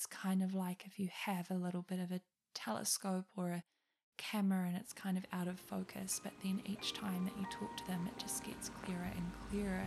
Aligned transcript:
it's 0.00 0.06
kind 0.06 0.42
of 0.42 0.54
like 0.54 0.86
if 0.86 0.98
you 0.98 1.10
have 1.12 1.50
a 1.50 1.54
little 1.54 1.82
bit 1.82 2.00
of 2.00 2.10
a 2.10 2.22
telescope 2.54 3.26
or 3.36 3.50
a 3.50 3.62
camera 4.16 4.66
and 4.66 4.74
it's 4.74 4.94
kind 4.94 5.18
of 5.18 5.26
out 5.30 5.46
of 5.46 5.60
focus, 5.60 6.22
but 6.24 6.32
then 6.42 6.62
each 6.64 6.94
time 6.94 7.26
that 7.26 7.36
you 7.38 7.44
talk 7.50 7.76
to 7.76 7.86
them, 7.86 8.08
it 8.10 8.18
just 8.18 8.42
gets 8.42 8.70
clearer 8.70 9.10
and 9.14 9.30
clearer. 9.50 9.86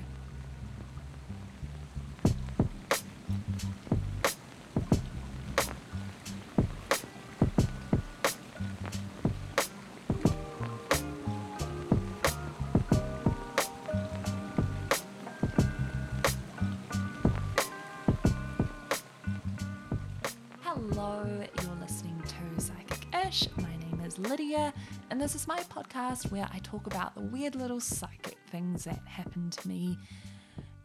Lydia, 24.23 24.73
and 25.09 25.19
this 25.19 25.35
is 25.35 25.47
my 25.47 25.59
podcast 25.63 26.31
where 26.31 26.47
I 26.53 26.59
talk 26.59 26.87
about 26.87 27.13
the 27.13 27.21
weird 27.21 27.55
little 27.55 27.79
psychic 27.79 28.37
things 28.49 28.85
that 28.85 28.99
happen 29.05 29.49
to 29.49 29.67
me, 29.67 29.97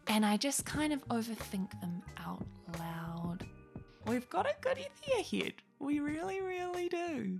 and 0.07 0.25
I 0.25 0.37
just 0.37 0.65
kind 0.65 0.91
of 0.91 1.07
overthink 1.07 1.71
them 1.79 2.01
out 2.17 2.45
loud. 2.77 3.45
We've 4.05 4.29
got 4.29 4.45
a 4.45 4.55
goodie 4.61 4.87
there 5.07 5.19
ahead. 5.19 5.53
We 5.79 5.99
really, 5.99 6.41
really 6.41 6.89
do. 6.89 7.39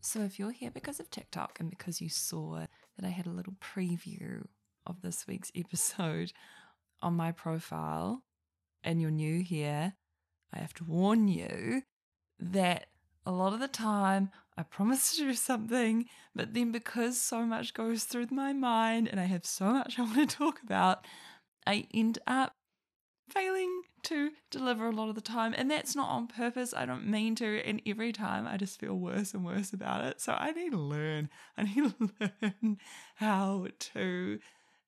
So 0.00 0.20
if 0.20 0.38
you're 0.38 0.50
here 0.52 0.70
because 0.70 1.00
of 1.00 1.10
TikTok 1.10 1.58
and 1.60 1.70
because 1.70 2.00
you 2.00 2.08
saw 2.08 2.60
that 2.98 3.06
I 3.06 3.08
had 3.08 3.26
a 3.26 3.30
little 3.30 3.54
preview 3.54 4.44
of 4.86 5.02
this 5.02 5.26
week's 5.26 5.52
episode 5.54 6.32
on 7.00 7.14
my 7.14 7.32
profile, 7.32 8.22
and 8.84 9.00
you're 9.00 9.10
new 9.10 9.42
here, 9.42 9.94
I 10.52 10.58
have 10.58 10.74
to 10.74 10.84
warn 10.84 11.28
you 11.28 11.82
that 12.38 12.86
a 13.28 13.30
lot 13.30 13.52
of 13.52 13.60
the 13.60 13.68
time 13.68 14.30
I 14.56 14.62
promise 14.62 15.14
to 15.14 15.22
do 15.22 15.34
something, 15.34 16.06
but 16.34 16.54
then 16.54 16.72
because 16.72 17.20
so 17.20 17.44
much 17.44 17.74
goes 17.74 18.04
through 18.04 18.28
my 18.30 18.54
mind 18.54 19.06
and 19.06 19.20
I 19.20 19.24
have 19.24 19.44
so 19.44 19.66
much 19.66 19.96
I 19.98 20.02
want 20.02 20.30
to 20.30 20.36
talk 20.36 20.62
about, 20.62 21.06
I 21.66 21.86
end 21.92 22.18
up 22.26 22.54
failing 23.30 23.82
to 24.04 24.30
deliver 24.50 24.88
a 24.88 24.92
lot 24.92 25.10
of 25.10 25.14
the 25.14 25.20
time. 25.20 25.54
And 25.54 25.70
that's 25.70 25.94
not 25.94 26.08
on 26.08 26.26
purpose. 26.26 26.72
I 26.74 26.86
don't 26.86 27.06
mean 27.06 27.34
to. 27.36 27.60
And 27.66 27.82
every 27.84 28.12
time 28.12 28.46
I 28.46 28.56
just 28.56 28.80
feel 28.80 28.94
worse 28.94 29.34
and 29.34 29.44
worse 29.44 29.74
about 29.74 30.04
it. 30.04 30.22
So 30.22 30.32
I 30.32 30.52
need 30.52 30.72
to 30.72 30.78
learn. 30.78 31.28
I 31.58 31.64
need 31.64 31.94
to 31.98 32.10
learn 32.20 32.78
how 33.16 33.66
to 33.78 34.38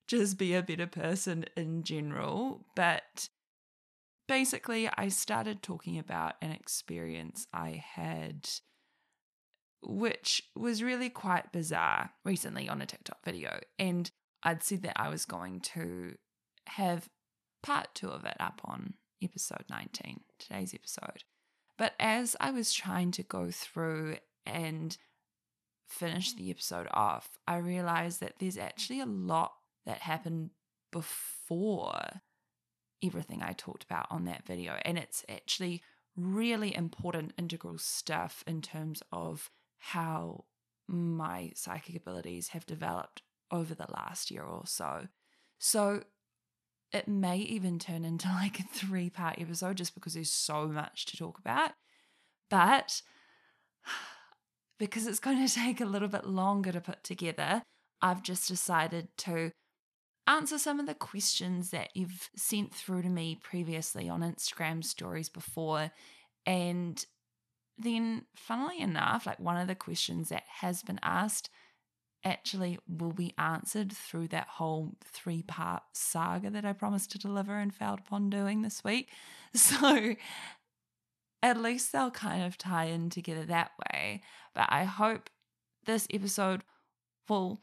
just 0.07 0.39
be 0.39 0.55
a 0.55 0.63
better 0.63 0.87
person 0.87 1.45
in 1.55 1.83
general. 1.83 2.65
But 2.75 3.29
basically, 4.31 4.89
I 4.97 5.09
started 5.09 5.61
talking 5.61 5.99
about 5.99 6.35
an 6.41 6.51
experience 6.51 7.47
I 7.53 7.83
had, 7.95 8.47
which 9.83 10.41
was 10.55 10.81
really 10.81 11.09
quite 11.09 11.51
bizarre 11.51 12.11
recently 12.23 12.69
on 12.69 12.81
a 12.81 12.85
TikTok 12.85 13.25
video. 13.25 13.59
And 13.77 14.09
I'd 14.41 14.63
said 14.63 14.83
that 14.83 14.95
I 14.95 15.09
was 15.09 15.25
going 15.25 15.59
to 15.75 16.15
have 16.67 17.09
part 17.61 17.89
two 17.93 18.07
of 18.07 18.23
it 18.23 18.37
up 18.39 18.61
on 18.63 18.93
episode 19.21 19.65
19, 19.69 20.21
today's 20.39 20.73
episode. 20.73 21.25
But 21.77 21.95
as 21.99 22.37
I 22.39 22.51
was 22.51 22.71
trying 22.71 23.11
to 23.11 23.23
go 23.23 23.49
through 23.51 24.15
and 24.45 24.97
finish 25.89 26.31
the 26.31 26.49
episode 26.49 26.87
off, 26.91 27.37
I 27.45 27.57
realized 27.57 28.21
that 28.21 28.35
there's 28.39 28.57
actually 28.57 29.01
a 29.01 29.05
lot 29.05 29.51
that 29.85 29.97
happened 29.97 30.51
before 30.89 32.21
everything 33.03 33.41
I 33.41 33.53
talked 33.53 33.83
about 33.83 34.07
on 34.09 34.25
that 34.25 34.45
video. 34.45 34.77
And 34.83 34.97
it's 34.97 35.25
actually 35.29 35.81
really 36.15 36.75
important, 36.75 37.33
integral 37.37 37.77
stuff 37.77 38.43
in 38.45 38.61
terms 38.61 39.01
of 39.11 39.49
how 39.79 40.45
my 40.87 41.51
psychic 41.55 41.95
abilities 41.95 42.49
have 42.49 42.65
developed 42.65 43.21
over 43.49 43.73
the 43.73 43.87
last 43.89 44.29
year 44.31 44.43
or 44.43 44.63
so. 44.65 45.07
So 45.57 46.03
it 46.91 47.07
may 47.07 47.37
even 47.37 47.79
turn 47.79 48.03
into 48.03 48.27
like 48.35 48.59
a 48.59 48.63
three 48.63 49.09
part 49.09 49.39
episode 49.39 49.77
just 49.77 49.93
because 49.93 50.13
there's 50.13 50.31
so 50.31 50.67
much 50.67 51.05
to 51.07 51.17
talk 51.17 51.39
about. 51.39 51.71
But 52.49 53.01
because 54.79 55.07
it's 55.07 55.19
going 55.19 55.45
to 55.47 55.53
take 55.53 55.81
a 55.81 55.85
little 55.85 56.09
bit 56.09 56.25
longer 56.25 56.71
to 56.71 56.81
put 56.81 57.03
together, 57.03 57.63
I've 58.01 58.23
just 58.23 58.47
decided 58.47 59.09
to 59.19 59.51
answer 60.27 60.57
some 60.57 60.79
of 60.79 60.85
the 60.85 60.93
questions 60.93 61.71
that 61.71 61.89
you've 61.95 62.29
sent 62.35 62.73
through 62.73 63.03
to 63.03 63.09
me 63.09 63.39
previously 63.41 64.09
on 64.09 64.21
Instagram 64.21 64.83
stories 64.83 65.29
before. 65.29 65.91
And 66.45 67.03
then, 67.77 68.25
funnily 68.35 68.79
enough, 68.79 69.25
like 69.25 69.39
one 69.39 69.57
of 69.57 69.67
the 69.67 69.75
questions 69.75 70.29
that 70.29 70.43
has 70.59 70.83
been 70.83 70.99
asked 71.01 71.49
actually 72.23 72.77
will 72.87 73.13
be 73.13 73.33
answered 73.37 73.91
through 73.91 74.27
that 74.27 74.47
whole 74.47 74.91
three 75.03 75.41
part 75.41 75.81
saga 75.93 76.49
that 76.51 76.65
I 76.65 76.73
promised 76.73 77.11
to 77.11 77.17
deliver 77.17 77.57
and 77.57 77.73
failed 77.73 77.99
upon 77.99 78.29
doing 78.29 78.61
this 78.61 78.83
week. 78.83 79.09
So 79.53 80.15
at 81.43 81.57
least 81.57 81.91
they'll 81.91 82.11
kind 82.11 82.43
of 82.43 82.57
tie 82.57 82.85
in 82.85 83.09
together 83.09 83.43
that 83.45 83.71
way. 83.91 84.21
But 84.55 84.67
I 84.69 84.85
hope 84.85 85.29
this 85.85 86.07
episode 86.13 86.63
will 87.27 87.59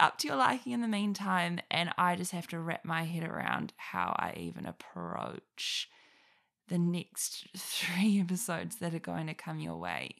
up 0.00 0.18
to 0.18 0.28
your 0.28 0.36
liking 0.36 0.72
in 0.72 0.80
the 0.80 0.88
meantime. 0.88 1.60
And 1.70 1.90
I 1.96 2.16
just 2.16 2.32
have 2.32 2.46
to 2.48 2.58
wrap 2.58 2.84
my 2.84 3.04
head 3.04 3.24
around 3.24 3.72
how 3.76 4.14
I 4.18 4.34
even 4.36 4.66
approach 4.66 5.88
the 6.68 6.78
next 6.78 7.48
three 7.56 8.20
episodes 8.20 8.76
that 8.76 8.94
are 8.94 9.00
going 9.00 9.26
to 9.26 9.34
come 9.34 9.60
your 9.60 9.76
way. 9.76 10.16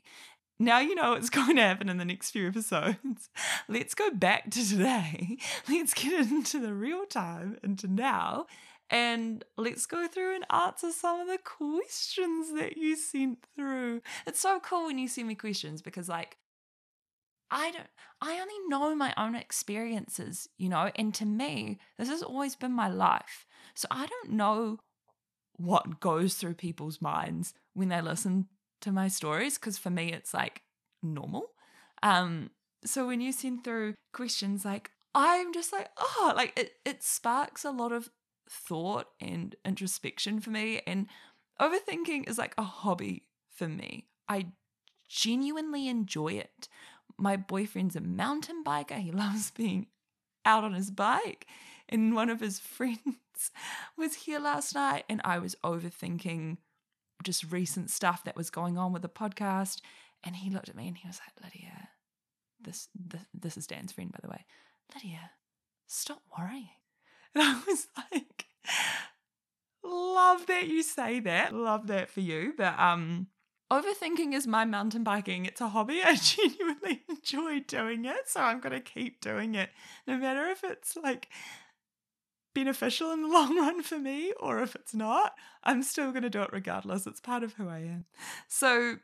Now 0.59 0.81
you 0.81 0.95
know 0.95 1.11
what's 1.11 1.31
going 1.31 1.57
to 1.57 1.63
happen 1.63 1.89
in 1.89 1.99
the 1.99 2.05
next 2.05 2.31
few 2.31 2.49
episodes. 2.49 3.31
Let's 3.69 3.95
go 3.95 4.11
back 4.11 4.51
to 4.51 4.69
today. 4.69 5.39
Let's 5.69 5.95
get 5.95 6.13
into 6.31 6.59
the 6.59 6.75
real 6.75 7.07
time, 7.07 7.59
into 7.63 7.87
now, 7.87 8.47
and 8.91 9.45
let's 9.59 9.85
go 9.85 10.09
through 10.09 10.37
and 10.37 10.47
answer 10.51 10.91
some 10.93 11.21
of 11.21 11.27
the 11.29 11.39
questions 11.39 12.55
that 12.55 12.79
you 12.79 12.97
sent 12.97 13.45
through. 13.55 14.01
It's 14.27 14.41
so 14.41 14.61
cool 14.61 14.87
when 14.87 14.99
you 14.99 15.09
send 15.09 15.29
me 15.29 15.35
questions 15.35 15.83
because, 15.83 16.09
like, 16.09 16.39
I 17.51 17.71
don't, 17.71 17.87
I 18.21 18.41
only 18.41 18.69
know 18.69 18.95
my 18.95 19.15
own 19.17 19.35
experiences, 19.35 20.49
you 20.59 20.69
know, 20.69 20.91
and 20.97 21.15
to 21.15 21.25
me, 21.25 21.79
this 21.99 22.09
has 22.09 22.23
always 22.23 22.57
been 22.57 22.73
my 22.73 22.89
life. 22.89 23.47
So 23.75 23.89
I 23.91 24.07
don't 24.07 24.33
know 24.33 24.79
what 25.57 26.01
goes 26.01 26.35
through 26.35 26.55
people's 26.55 27.01
minds 27.01 27.55
when 27.75 27.89
they 27.89 28.01
listen 28.01 28.47
to 28.81 28.93
my 28.93 29.09
stories 29.09 29.57
because 29.59 29.79
for 29.79 29.91
me, 29.91 30.13
it's 30.13 30.35
like 30.35 30.63
normal. 31.03 31.51
Um, 32.03 32.51
so 32.85 33.07
when 33.07 33.21
you 33.21 33.33
send 33.33 33.65
through 33.65 33.95
questions, 34.13 34.65
like, 34.65 34.91
I'm 35.15 35.53
just 35.53 35.73
like, 35.73 35.89
oh, 35.97 36.33
like 36.37 36.59
it, 36.59 36.73
it 36.85 37.03
sparks 37.03 37.65
a 37.65 37.71
lot 37.71 37.93
of 37.93 38.11
thought 38.49 39.07
and 39.21 39.57
introspection 39.65 40.41
for 40.41 40.51
me. 40.51 40.81
And 40.87 41.07
overthinking 41.61 42.29
is 42.29 42.39
like 42.39 42.55
a 42.57 42.63
hobby 42.63 43.25
for 43.55 43.69
me. 43.69 44.07
I 44.29 44.49
genuinely 45.09 45.89
enjoy 45.89 46.35
it 46.35 46.69
my 47.19 47.37
boyfriend's 47.37 47.97
a 47.97 48.01
mountain 48.01 48.63
biker. 48.65 48.99
He 48.99 49.11
loves 49.11 49.51
being 49.57 49.87
out 50.45 50.65
on 50.65 50.75
his 50.75 50.91
bike. 50.91 51.47
And 51.89 52.15
one 52.15 52.31
of 52.31 52.41
his 52.41 52.59
friends 52.59 53.51
was 53.97 54.15
here 54.15 54.39
last 54.39 54.75
night, 54.75 55.05
and 55.09 55.21
I 55.25 55.39
was 55.39 55.57
overthinking 55.65 56.59
just 57.23 57.51
recent 57.51 57.91
stuff 57.91 58.25
that 58.25 58.37
was 58.37 58.51
going 58.51 58.79
on 58.79 58.93
with 58.93 59.03
the 59.03 59.09
podcast. 59.09 59.81
And 60.23 60.37
he 60.37 60.51
looked 60.51 60.69
at 60.69 60.77
me 60.77 60.89
and 60.89 60.97
he 60.97 61.07
was 61.07 61.21
like, 61.25 61.45
Lydia, 61.45 61.89
this, 62.61 62.89
this, 62.95 63.23
this 63.35 63.57
is 63.57 63.67
Dan's 63.67 63.93
friend, 63.93 64.11
by 64.13 64.19
the 64.23 64.29
way. 64.29 64.45
Lydia, 64.95 65.31
stop 65.87 66.23
worrying. 66.39 66.71
And 67.35 67.45
I 67.45 67.61
was 67.69 67.87
like, 68.11 68.47
love 69.85 70.47
that 70.47 70.67
you 70.67 70.83
say 70.83 71.21
that. 71.21 71.55
Love 71.55 71.89
that 71.89 72.09
for 72.09 72.21
you. 72.21 72.55
But 72.57 72.79
um, 72.79 73.27
Overthinking 73.71 74.33
is 74.33 74.47
my 74.47 74.65
mountain 74.65 75.05
biking. 75.05 75.45
It's 75.45 75.61
a 75.61 75.69
hobby. 75.69 76.01
I 76.05 76.17
genuinely 76.17 77.03
enjoy 77.09 77.61
doing 77.61 78.05
it. 78.05 78.29
So 78.29 78.41
I'm 78.41 78.61
going 78.61 78.73
to 78.73 78.81
keep 78.81 79.21
doing 79.21 79.55
it, 79.55 79.71
no 80.07 80.17
matter 80.17 80.47
if 80.49 80.65
it's 80.65 80.97
like 80.97 81.29
beneficial 82.55 83.13
in 83.13 83.23
the 83.23 83.29
long 83.33 83.57
run 83.57 83.83
for 83.83 83.99
me 83.99 84.33
or 84.41 84.63
if 84.63 84.75
it's 84.75 84.95
not. 84.95 85.35
I'm 85.63 85.83
still 85.83 86.11
going 86.11 86.23
to 86.23 86.31
do 86.31 86.43
it 86.43 86.51
regardless. 86.53 87.07
It's 87.07 87.21
part 87.21 87.43
of 87.43 87.55
who 87.55 87.69
I 87.69 87.79
am. 87.79 88.07
So 88.47 88.97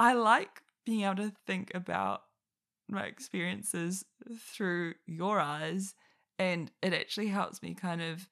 I 0.00 0.14
like 0.14 0.62
being 0.86 1.02
able 1.02 1.16
to 1.16 1.32
think 1.46 1.70
about 1.74 2.22
my 2.88 3.04
experiences 3.04 4.04
through 4.38 4.94
your 5.06 5.38
eyes. 5.38 5.94
And 6.38 6.70
it 6.82 6.94
actually 6.94 7.28
helps 7.28 7.62
me 7.62 7.74
kind 7.74 8.00
of 8.00 8.28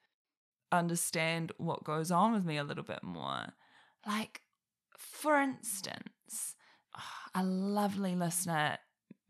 understand 0.73 1.53
what 1.59 1.85
goes 1.85 2.11
on 2.11 2.33
with 2.33 2.45
me 2.45 2.57
a 2.57 2.65
little 2.65 2.85
bit 2.85 3.03
more. 3.03 3.53
Like, 4.07 4.41
for 4.99 5.41
instance, 5.41 6.57
a 7.35 7.43
lovely 7.43 8.15
listener 8.15 8.79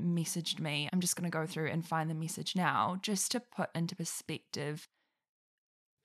messaged 0.00 0.60
me. 0.60 0.88
I'm 0.92 1.00
just 1.00 1.16
going 1.16 1.30
to 1.30 1.36
go 1.36 1.46
through 1.46 1.70
and 1.70 1.86
find 1.86 2.10
the 2.10 2.14
message 2.14 2.54
now 2.54 2.98
just 3.02 3.32
to 3.32 3.40
put 3.40 3.70
into 3.74 3.96
perspective 3.96 4.88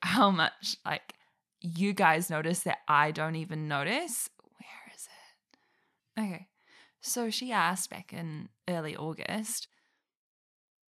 how 0.01 0.31
much 0.31 0.77
like 0.85 1.13
you 1.59 1.93
guys 1.93 2.29
notice 2.29 2.61
that 2.61 2.79
I 2.87 3.11
don't 3.11 3.35
even 3.35 3.67
notice. 3.67 4.29
Where 4.41 4.95
is 4.95 5.07
it? 5.07 6.21
Okay. 6.21 6.47
So 7.01 7.29
she 7.29 7.51
asked 7.51 7.89
back 7.89 8.13
in 8.13 8.49
early 8.67 8.95
August 8.95 9.67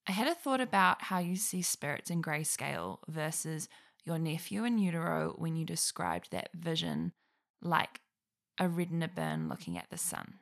I 0.07 0.11
had 0.11 0.27
a 0.27 0.35
thought 0.35 0.59
about 0.59 1.03
how 1.03 1.19
you 1.19 1.37
see 1.37 1.61
spirits 1.61 2.09
in 2.09 2.21
grayscale 2.21 2.97
versus 3.07 3.69
your 4.03 4.19
nephew 4.19 4.65
in 4.65 4.77
utero 4.77 5.33
when 5.37 5.55
you 5.55 5.65
described 5.65 6.31
that 6.31 6.49
vision 6.53 7.13
like 7.61 8.01
a 8.59 8.67
retina 8.67 9.07
burn 9.07 9.49
looking 9.49 9.77
at 9.77 9.89
the 9.89 9.97
sun. 9.97 10.35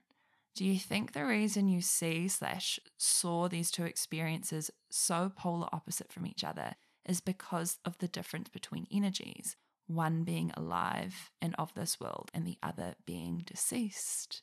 Do 0.53 0.65
you 0.65 0.77
think 0.77 1.13
the 1.13 1.25
reason 1.25 1.69
you 1.69 1.81
see 1.81 2.27
slash 2.27 2.79
saw 2.97 3.47
these 3.47 3.71
two 3.71 3.85
experiences 3.85 4.69
so 4.89 5.31
polar 5.35 5.69
opposite 5.71 6.11
from 6.11 6.25
each 6.25 6.43
other 6.43 6.75
is 7.05 7.21
because 7.21 7.77
of 7.85 7.97
the 7.99 8.07
difference 8.07 8.49
between 8.49 8.85
energies, 8.91 9.55
one 9.87 10.23
being 10.23 10.51
alive 10.57 11.31
and 11.41 11.55
of 11.57 11.73
this 11.73 11.99
world, 11.99 12.29
and 12.33 12.45
the 12.45 12.57
other 12.61 12.95
being 13.05 13.43
deceased? 13.45 14.41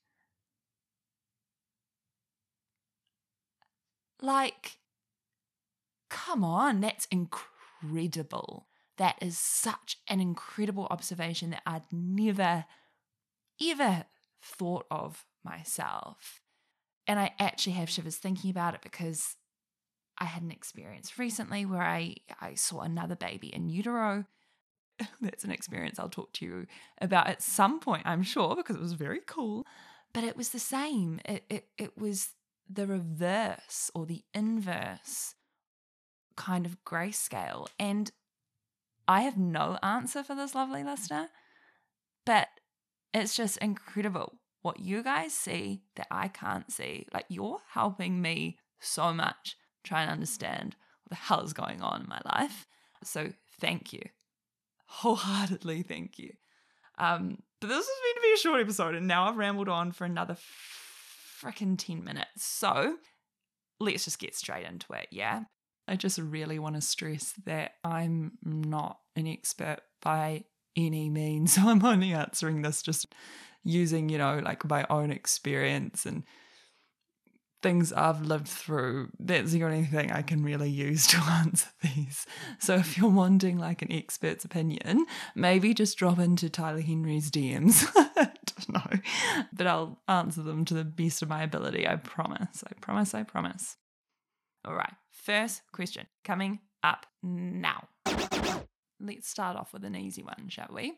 Like, 4.21 4.79
come 6.09 6.43
on, 6.43 6.81
that's 6.81 7.07
incredible. 7.11 8.67
That 8.97 9.17
is 9.21 9.39
such 9.39 9.99
an 10.09 10.21
incredible 10.21 10.89
observation 10.91 11.51
that 11.51 11.63
I'd 11.65 11.93
never, 11.93 12.65
ever 13.63 14.05
thought 14.43 14.87
of 14.91 15.27
myself. 15.45 16.43
And 17.07 17.19
I 17.19 17.33
actually 17.39 17.73
have 17.73 17.89
shivers 17.89 18.17
thinking 18.17 18.51
about 18.51 18.75
it 18.75 18.83
because 18.83 19.37
I 20.19 20.25
had 20.25 20.43
an 20.43 20.51
experience 20.51 21.19
recently 21.19 21.65
where 21.65 21.83
I, 21.83 22.17
I 22.41 22.55
saw 22.55 22.81
another 22.81 23.17
baby 23.17 23.49
in 23.49 23.69
utero. 23.69 24.27
That's 25.21 25.45
an 25.45 25.51
experience 25.51 25.99
I'll 25.99 26.09
talk 26.09 26.33
to 26.35 26.45
you 26.45 26.67
about 27.01 27.29
at 27.29 27.43
some 27.43 27.81
point, 27.81 28.03
I'm 28.05 28.23
sure, 28.23 28.57
because 28.57 28.77
it 28.77 28.83
was 28.83 28.95
very 28.95 29.21
cool. 29.27 29.65
But 30.13 30.25
it 30.25 30.37
was 30.37 30.51
the 30.51 30.59
same. 30.59 31.21
It, 31.25 31.45
it, 31.49 31.69
it 31.79 31.97
was 31.97 32.31
the 32.69 32.87
reverse 32.87 33.91
or 33.95 34.05
the 34.05 34.25
inverse 34.35 35.35
kind 36.37 36.67
of 36.67 36.85
grayscale. 36.85 37.69
And 37.79 38.11
I 39.07 39.23
have 39.23 39.39
no 39.39 39.79
answer 39.83 40.23
for 40.23 40.35
this 40.35 40.55
lovely 40.55 40.85
listener, 40.85 41.29
but 42.27 42.49
it's 43.23 43.37
just 43.37 43.57
incredible 43.59 44.39
what 44.63 44.81
you 44.81 45.03
guys 45.03 45.33
see 45.33 45.83
that 45.97 46.09
I 46.11 46.29
can't 46.29 46.71
see. 46.71 47.07
Like 47.13 47.27
you're 47.29 47.61
helping 47.71 48.21
me 48.21 48.59
so 48.81 49.13
much 49.13 49.57
try 49.85 50.03
and 50.03 50.11
understand 50.11 50.77
what 51.05 51.11
the 51.11 51.17
hell 51.17 51.43
is 51.43 51.53
going 51.53 51.81
on 51.81 52.03
in 52.03 52.09
my 52.09 52.21
life. 52.25 52.67
So 53.05 53.33
thank 53.61 53.93
you. 53.93 54.03
Wholeheartedly 54.87 55.83
thank 55.83 56.19
you. 56.19 56.33
Um, 56.99 57.39
but 57.61 57.69
this 57.69 57.77
has 57.77 57.87
been 57.87 58.23
to 58.23 58.29
be 58.29 58.35
a 58.35 58.39
short 58.39 58.61
episode, 58.61 58.95
and 58.95 59.07
now 59.07 59.29
I've 59.29 59.37
rambled 59.37 59.69
on 59.69 59.93
for 59.93 60.05
another 60.05 60.37
freaking 61.41 61.79
10 61.79 62.03
minutes. 62.03 62.45
So 62.45 62.97
let's 63.79 64.05
just 64.05 64.19
get 64.19 64.35
straight 64.35 64.67
into 64.67 64.93
it, 64.93 65.09
yeah? 65.11 65.45
I 65.87 65.97
just 65.97 66.19
really 66.19 66.59
want 66.59 66.75
to 66.75 66.81
stress 66.81 67.33
that 67.47 67.73
I'm 67.85 68.33
not 68.43 68.99
an 69.17 69.27
expert 69.27 69.79
by 70.03 70.45
any 70.79 71.11
means. 71.11 71.55
So 71.59 71.69
I'm 71.69 71.85
only 71.85 72.13
answering 72.13 72.63
this 72.63 72.83
just 72.83 73.07
using, 73.65 74.09
you 74.09 74.19
know, 74.19 74.41
like 74.45 74.69
my 74.69 74.87
own 74.89 75.11
experience 75.11 76.07
and 76.07 76.23
things 77.63 77.93
I've 77.93 78.23
lived 78.23 78.49
through. 78.49 79.11
That's 79.19 79.51
the 79.51 79.65
only 79.65 79.85
thing 79.85 80.13
I 80.13 80.23
can 80.23 80.45
really 80.45 80.71
use 80.71 81.07
to 81.09 81.17
answer 81.17 81.69
these. 81.83 82.27
So 82.61 82.77
if 82.77 82.97
you're 82.97 83.11
wanting 83.11 83.59
like 83.59 83.83
an 83.83 83.93
expert's 83.93 84.45
opinion, 84.45 85.07
maybe 85.35 85.75
just 85.75 85.99
drop 85.99 86.19
into 86.19 86.49
Tyler 86.49 86.81
Henry's 86.81 87.31
DMs. 87.31 87.85
I. 88.75 89.01
But 89.53 89.67
I'll 89.67 90.01
answer 90.09 90.43
them 90.43 90.65
to 90.67 90.75
the 90.75 90.85
best 90.85 91.23
of 91.23 91.29
my 91.29 91.43
ability. 91.43 91.87
I 91.87 91.97
promise. 91.97 92.63
I 92.67 92.73
promise. 92.81 93.15
I 93.15 93.23
promise. 93.23 93.77
All 94.65 94.75
right. 94.75 94.93
First 95.11 95.63
question 95.73 96.07
coming 96.25 96.61
up 96.83 97.07
now. 97.23 97.89
Let's 99.01 99.29
start 99.29 99.57
off 99.57 99.73
with 99.73 99.85
an 99.85 99.97
easy 99.97 100.23
one, 100.23 100.49
shall 100.49 100.71
we? 100.73 100.95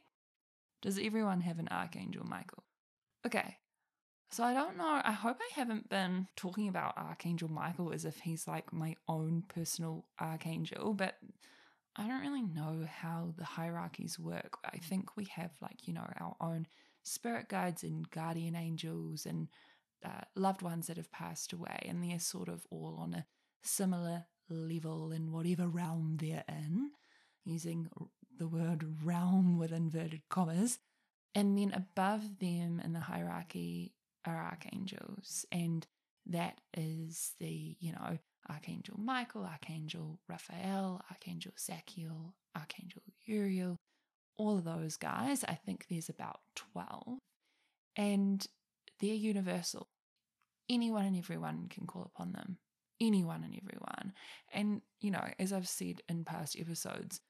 Does 0.83 0.99
everyone 0.99 1.43
have 1.43 1.59
an 1.59 1.69
Archangel 1.69 2.25
Michael? 2.25 2.65
Okay, 3.27 3.59
so 4.31 4.45
I 4.45 4.55
don't 4.55 4.79
know. 4.79 5.01
I 5.05 5.13
hope 5.13 5.39
I 5.41 5.61
haven't 5.61 5.91
been 5.91 6.29
talking 6.37 6.69
about 6.69 6.97
Archangel 6.97 7.51
Michael 7.51 7.93
as 7.93 8.05
if 8.05 8.21
he's 8.21 8.47
like 8.47 8.73
my 8.73 8.95
own 9.09 9.43
personal 9.49 10.07
archangel, 10.19 10.95
but 10.95 11.17
I 11.97 12.07
don't 12.07 12.23
really 12.23 12.43
know 12.43 12.87
how 12.89 13.35
the 13.37 13.45
hierarchies 13.45 14.19
work. 14.19 14.57
I 14.65 14.79
think 14.79 15.17
we 15.17 15.25
have 15.35 15.51
like, 15.61 15.87
you 15.87 15.93
know, 15.93 16.07
our 16.19 16.37
own 16.41 16.67
spirit 17.03 17.49
guides 17.49 17.83
and 17.83 18.09
guardian 18.11 18.55
angels 18.55 19.27
and 19.27 19.49
uh, 20.05 20.23
loved 20.37 20.63
ones 20.63 20.87
that 20.87 20.97
have 20.97 21.11
passed 21.11 21.53
away, 21.53 21.85
and 21.87 22.03
they're 22.03 22.21
sort 22.21 22.49
of 22.49 22.65
all 22.71 22.97
on 22.99 23.13
a 23.13 23.27
similar 23.63 24.25
level 24.49 25.13
in 25.13 25.33
whatever 25.33 25.67
realm 25.69 26.17
they're 26.21 26.45
in, 26.49 26.91
using 27.45 27.89
the 28.39 28.49
word 28.49 28.85
realm 29.05 29.59
with 29.59 29.73
inverted 29.73 30.23
commas. 30.29 30.79
And 31.35 31.57
then 31.57 31.73
above 31.73 32.39
them 32.39 32.81
in 32.85 32.93
the 32.93 33.01
hierarchy 33.01 33.93
are 34.27 34.37
archangels. 34.37 35.47
And 35.53 35.87
that 36.27 36.61
is 36.77 37.33
the, 37.39 37.77
you 37.79 37.93
know, 37.93 38.19
Archangel 38.49 38.99
Michael, 38.99 39.45
Archangel 39.45 40.19
Raphael, 40.29 41.01
Archangel 41.11 41.53
Zachiel, 41.57 42.33
Archangel 42.57 43.03
Uriel, 43.25 43.77
all 44.37 44.59
of 44.59 44.65
those 44.65 44.97
guys. 44.97 45.45
I 45.45 45.55
think 45.55 45.87
there's 45.89 46.09
about 46.09 46.41
12. 46.57 47.19
And 47.97 48.47
they're 49.01 49.15
universal. 49.15 49.89
Anyone 50.69 51.05
and 51.05 51.17
everyone 51.17 51.67
can 51.69 51.87
call 51.87 52.11
upon 52.15 52.33
them. 52.33 52.59
Anyone 53.01 53.45
and 53.45 53.55
everyone. 53.55 54.13
And, 54.53 54.83
you 55.01 55.11
know, 55.11 55.25
as 55.39 55.53
I've 55.53 55.69
said 55.69 56.03
in 56.09 56.25
past 56.25 56.57
episodes, 56.59 57.21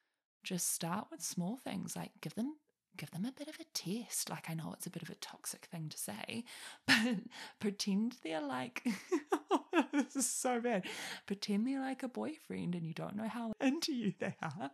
just 0.42 0.72
start 0.72 1.06
with 1.10 1.22
small 1.22 1.56
things 1.56 1.96
like 1.96 2.12
give 2.20 2.34
them 2.34 2.54
give 2.96 3.10
them 3.12 3.24
a 3.24 3.32
bit 3.32 3.48
of 3.48 3.58
a 3.58 3.64
test. 3.72 4.28
Like 4.28 4.50
I 4.50 4.54
know 4.54 4.72
it's 4.74 4.86
a 4.86 4.90
bit 4.90 5.02
of 5.02 5.10
a 5.10 5.14
toxic 5.14 5.66
thing 5.66 5.88
to 5.88 5.98
say, 5.98 6.44
but 6.86 7.16
pretend 7.58 8.16
they're 8.22 8.42
like 8.42 8.84
this 9.92 10.16
is 10.16 10.28
so 10.28 10.60
bad. 10.60 10.84
Pretend 11.26 11.66
they're 11.66 11.80
like 11.80 12.02
a 12.02 12.08
boyfriend 12.08 12.74
and 12.74 12.86
you 12.86 12.92
don't 12.92 13.16
know 13.16 13.28
how 13.28 13.52
into 13.60 13.94
you 13.94 14.12
they 14.18 14.34
are. 14.42 14.70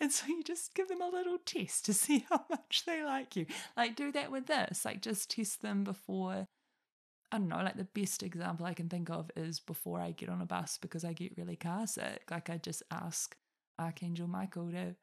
And 0.00 0.12
so 0.12 0.26
you 0.26 0.42
just 0.44 0.74
give 0.74 0.88
them 0.88 1.02
a 1.02 1.08
little 1.08 1.38
test 1.44 1.86
to 1.86 1.94
see 1.94 2.26
how 2.28 2.44
much 2.50 2.84
they 2.86 3.02
like 3.02 3.34
you. 3.36 3.46
Like 3.76 3.96
do 3.96 4.12
that 4.12 4.30
with 4.30 4.46
this. 4.46 4.84
Like 4.84 5.02
just 5.02 5.30
test 5.30 5.62
them 5.62 5.84
before 5.84 6.46
I 7.32 7.38
don't 7.38 7.48
know, 7.48 7.56
like 7.56 7.76
the 7.76 7.84
best 7.84 8.22
example 8.22 8.66
I 8.66 8.74
can 8.74 8.88
think 8.88 9.10
of 9.10 9.32
is 9.34 9.58
before 9.58 10.00
I 10.00 10.12
get 10.12 10.28
on 10.28 10.40
a 10.40 10.46
bus 10.46 10.78
because 10.80 11.04
I 11.04 11.12
get 11.12 11.36
really 11.36 11.56
car 11.56 11.88
sick. 11.88 12.22
Like 12.30 12.48
I 12.48 12.58
just 12.58 12.84
ask 12.92 13.36
Archangel 13.78 14.28
Michael 14.28 14.70
to 14.70 14.94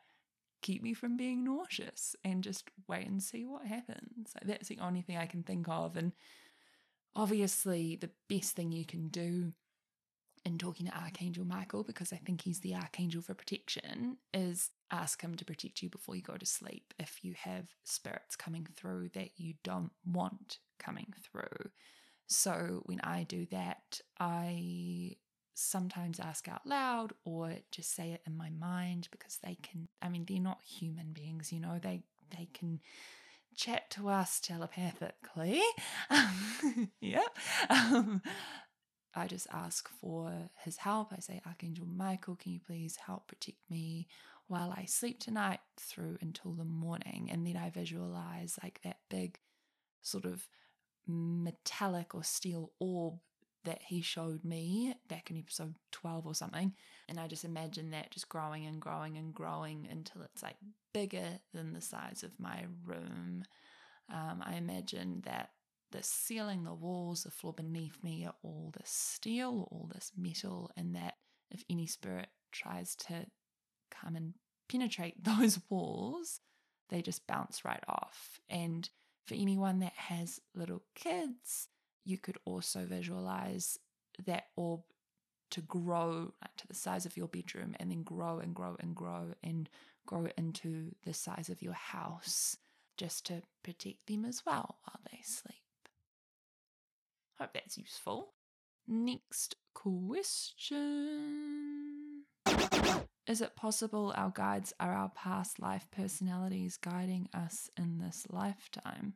keep 0.61 0.81
me 0.81 0.93
from 0.93 1.17
being 1.17 1.43
nauseous 1.43 2.15
and 2.23 2.43
just 2.43 2.69
wait 2.87 3.07
and 3.07 3.21
see 3.21 3.45
what 3.45 3.65
happens. 3.65 4.31
Like 4.35 4.47
that's 4.47 4.69
the 4.69 4.79
only 4.79 5.01
thing 5.01 5.17
I 5.17 5.25
can 5.25 5.43
think 5.43 5.67
of. 5.67 5.97
And 5.97 6.13
obviously, 7.15 7.97
the 7.97 8.09
best 8.29 8.55
thing 8.55 8.71
you 8.71 8.85
can 8.85 9.09
do 9.09 9.53
in 10.45 10.57
talking 10.57 10.87
to 10.87 10.97
Archangel 10.97 11.45
Michael, 11.45 11.83
because 11.83 12.11
I 12.11 12.17
think 12.17 12.41
he's 12.41 12.59
the 12.59 12.75
archangel 12.75 13.21
for 13.21 13.33
protection, 13.33 14.17
is 14.33 14.71
ask 14.91 15.21
him 15.21 15.35
to 15.35 15.45
protect 15.45 15.81
you 15.81 15.89
before 15.89 16.15
you 16.15 16.21
go 16.21 16.35
to 16.35 16.45
sleep 16.45 16.93
if 16.99 17.23
you 17.23 17.33
have 17.37 17.69
spirits 17.83 18.35
coming 18.35 18.67
through 18.75 19.09
that 19.13 19.29
you 19.37 19.53
don't 19.63 19.91
want 20.05 20.59
coming 20.79 21.13
through. 21.23 21.69
So 22.27 22.81
when 22.85 22.99
I 23.01 23.23
do 23.23 23.45
that, 23.51 24.01
I 24.19 25.15
sometimes 25.53 26.19
ask 26.19 26.47
out 26.47 26.65
loud 26.65 27.13
or 27.25 27.53
just 27.71 27.95
say 27.95 28.11
it 28.11 28.21
in 28.25 28.35
my 28.35 28.49
mind 28.49 29.07
because 29.11 29.39
they 29.43 29.57
can 29.61 29.87
I 30.01 30.09
mean 30.09 30.25
they're 30.27 30.39
not 30.39 30.61
human 30.63 31.13
beings 31.13 31.51
you 31.51 31.59
know 31.59 31.79
they 31.81 32.03
they 32.35 32.47
can 32.53 32.79
chat 33.55 33.89
to 33.91 34.09
us 34.09 34.39
telepathically. 34.39 35.61
Yeah 37.01 37.21
um, 37.69 38.21
I 39.15 39.27
just 39.27 39.47
ask 39.51 39.87
for 40.01 40.31
his 40.63 40.77
help. 40.77 41.13
I 41.13 41.19
say 41.19 41.41
Archangel 41.45 41.85
Michael 41.85 42.35
can 42.35 42.51
you 42.51 42.59
please 42.65 42.95
help 42.95 43.27
protect 43.27 43.57
me 43.69 44.07
while 44.47 44.73
I 44.75 44.85
sleep 44.85 45.19
tonight 45.19 45.59
through 45.77 46.17
until 46.21 46.53
the 46.53 46.65
morning? 46.65 47.29
And 47.31 47.45
then 47.45 47.57
I 47.57 47.69
visualize 47.69 48.57
like 48.63 48.81
that 48.83 48.97
big 49.09 49.37
sort 50.01 50.25
of 50.25 50.47
metallic 51.07 52.15
or 52.15 52.23
steel 52.23 52.71
orb 52.79 53.19
that 53.65 53.81
he 53.83 54.01
showed 54.01 54.43
me 54.43 54.95
back 55.07 55.31
in 55.31 55.37
episode 55.37 55.75
12 55.91 56.25
or 56.25 56.35
something. 56.35 56.73
And 57.07 57.19
I 57.19 57.27
just 57.27 57.45
imagine 57.45 57.91
that 57.91 58.11
just 58.11 58.29
growing 58.29 58.65
and 58.65 58.81
growing 58.81 59.17
and 59.17 59.33
growing 59.33 59.87
until 59.89 60.21
it's 60.23 60.43
like 60.43 60.57
bigger 60.93 61.39
than 61.53 61.73
the 61.73 61.81
size 61.81 62.23
of 62.23 62.39
my 62.39 62.65
room. 62.85 63.43
Um, 64.11 64.43
I 64.45 64.55
imagine 64.55 65.21
that 65.25 65.51
the 65.91 66.03
ceiling, 66.03 66.63
the 66.63 66.73
walls, 66.73 67.23
the 67.23 67.31
floor 67.31 67.53
beneath 67.53 68.03
me 68.03 68.25
are 68.25 68.35
all 68.43 68.73
this 68.77 68.89
steel, 68.89 69.67
all 69.71 69.89
this 69.93 70.11
metal, 70.17 70.71
and 70.75 70.95
that 70.95 71.15
if 71.51 71.63
any 71.69 71.85
spirit 71.87 72.29
tries 72.51 72.95
to 72.95 73.25
come 73.91 74.15
and 74.15 74.33
penetrate 74.67 75.23
those 75.23 75.59
walls, 75.69 76.41
they 76.89 77.01
just 77.01 77.27
bounce 77.27 77.63
right 77.63 77.83
off. 77.87 78.41
And 78.49 78.89
for 79.25 79.35
anyone 79.35 79.79
that 79.79 79.93
has 79.95 80.39
little 80.53 80.83
kids, 80.95 81.69
you 82.05 82.17
could 82.17 82.37
also 82.45 82.85
visualize 82.85 83.77
that 84.25 84.45
orb 84.55 84.81
to 85.51 85.61
grow 85.61 86.33
like, 86.41 86.55
to 86.57 86.67
the 86.67 86.73
size 86.73 87.05
of 87.05 87.15
your 87.15 87.27
bedroom 87.27 87.75
and 87.79 87.91
then 87.91 88.03
grow 88.03 88.39
and 88.39 88.55
grow 88.55 88.75
and 88.79 88.95
grow 88.95 89.33
and 89.43 89.69
grow 90.05 90.27
into 90.37 90.91
the 91.05 91.13
size 91.13 91.49
of 91.49 91.61
your 91.61 91.73
house 91.73 92.57
just 92.97 93.25
to 93.27 93.41
protect 93.63 94.07
them 94.07 94.25
as 94.25 94.43
well 94.45 94.77
while 94.83 94.99
they 95.11 95.19
sleep. 95.23 95.55
Hope 97.39 97.53
that's 97.53 97.77
useful. 97.77 98.33
Next 98.87 99.55
question 99.73 100.23
Is 103.27 103.41
it 103.41 103.55
possible 103.55 104.13
our 104.15 104.31
guides 104.31 104.73
are 104.79 104.93
our 104.93 105.09
past 105.09 105.59
life 105.59 105.87
personalities 105.91 106.77
guiding 106.77 107.29
us 107.33 107.69
in 107.77 107.99
this 107.99 108.25
lifetime? 108.29 109.13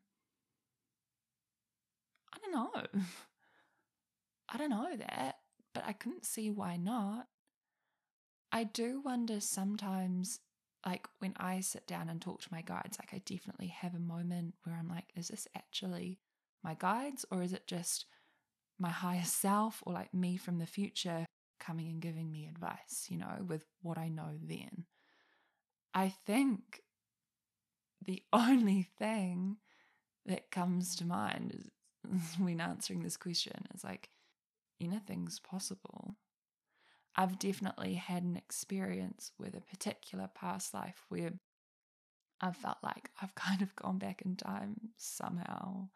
I 2.57 2.63
don't 2.81 2.93
know. 2.93 3.01
I 4.49 4.57
don't 4.57 4.69
know 4.69 4.95
that, 4.97 5.35
but 5.73 5.83
I 5.85 5.93
couldn't 5.93 6.25
see 6.25 6.49
why 6.49 6.77
not. 6.77 7.27
I 8.51 8.63
do 8.63 9.01
wonder 9.03 9.41
sometimes, 9.41 10.39
like 10.85 11.07
when 11.19 11.33
I 11.37 11.59
sit 11.59 11.85
down 11.85 12.09
and 12.09 12.21
talk 12.21 12.41
to 12.41 12.51
my 12.51 12.61
guides, 12.61 12.97
like 12.99 13.13
I 13.13 13.21
definitely 13.25 13.67
have 13.67 13.93
a 13.93 13.99
moment 13.99 14.55
where 14.63 14.75
I'm 14.75 14.87
like, 14.87 15.11
is 15.15 15.27
this 15.27 15.47
actually 15.55 16.19
my 16.63 16.75
guides 16.75 17.25
or 17.29 17.43
is 17.43 17.53
it 17.53 17.67
just 17.67 18.05
my 18.79 18.89
higher 18.89 19.23
self 19.25 19.83
or 19.85 19.93
like 19.93 20.13
me 20.13 20.37
from 20.37 20.59
the 20.59 20.65
future 20.65 21.25
coming 21.59 21.87
and 21.89 22.01
giving 22.01 22.31
me 22.31 22.47
advice, 22.47 23.07
you 23.09 23.17
know, 23.17 23.45
with 23.45 23.65
what 23.81 23.97
I 23.97 24.07
know 24.07 24.37
then? 24.41 24.85
I 25.93 26.13
think 26.25 26.81
the 28.03 28.23
only 28.33 28.87
thing 28.97 29.57
that 30.25 30.51
comes 30.51 30.95
to 30.97 31.05
mind 31.05 31.69
when 32.39 32.61
answering 32.61 33.03
this 33.03 33.17
question 33.17 33.65
is 33.73 33.83
like, 33.83 34.09
anything's 34.81 35.39
possible. 35.39 36.15
I've 37.15 37.39
definitely 37.39 37.95
had 37.95 38.23
an 38.23 38.37
experience 38.37 39.31
with 39.39 39.55
a 39.55 39.61
particular 39.61 40.29
past 40.33 40.73
life 40.73 41.03
where 41.09 41.31
I've 42.39 42.55
felt 42.57 42.77
like 42.83 43.09
I've 43.21 43.35
kind 43.35 43.61
of 43.61 43.75
gone 43.75 43.97
back 43.97 44.21
in 44.21 44.35
time 44.35 44.75
somehow 44.97 45.89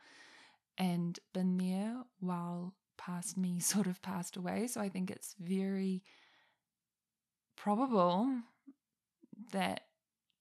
and 0.77 1.19
been 1.33 1.57
there 1.57 2.01
while 2.19 2.73
past 2.97 3.37
me 3.37 3.59
sort 3.61 3.87
of 3.87 4.01
passed 4.01 4.37
away. 4.37 4.67
So 4.67 4.81
I 4.81 4.89
think 4.89 5.11
it's 5.11 5.35
very 5.39 6.03
probable 7.55 8.33
that 9.51 9.81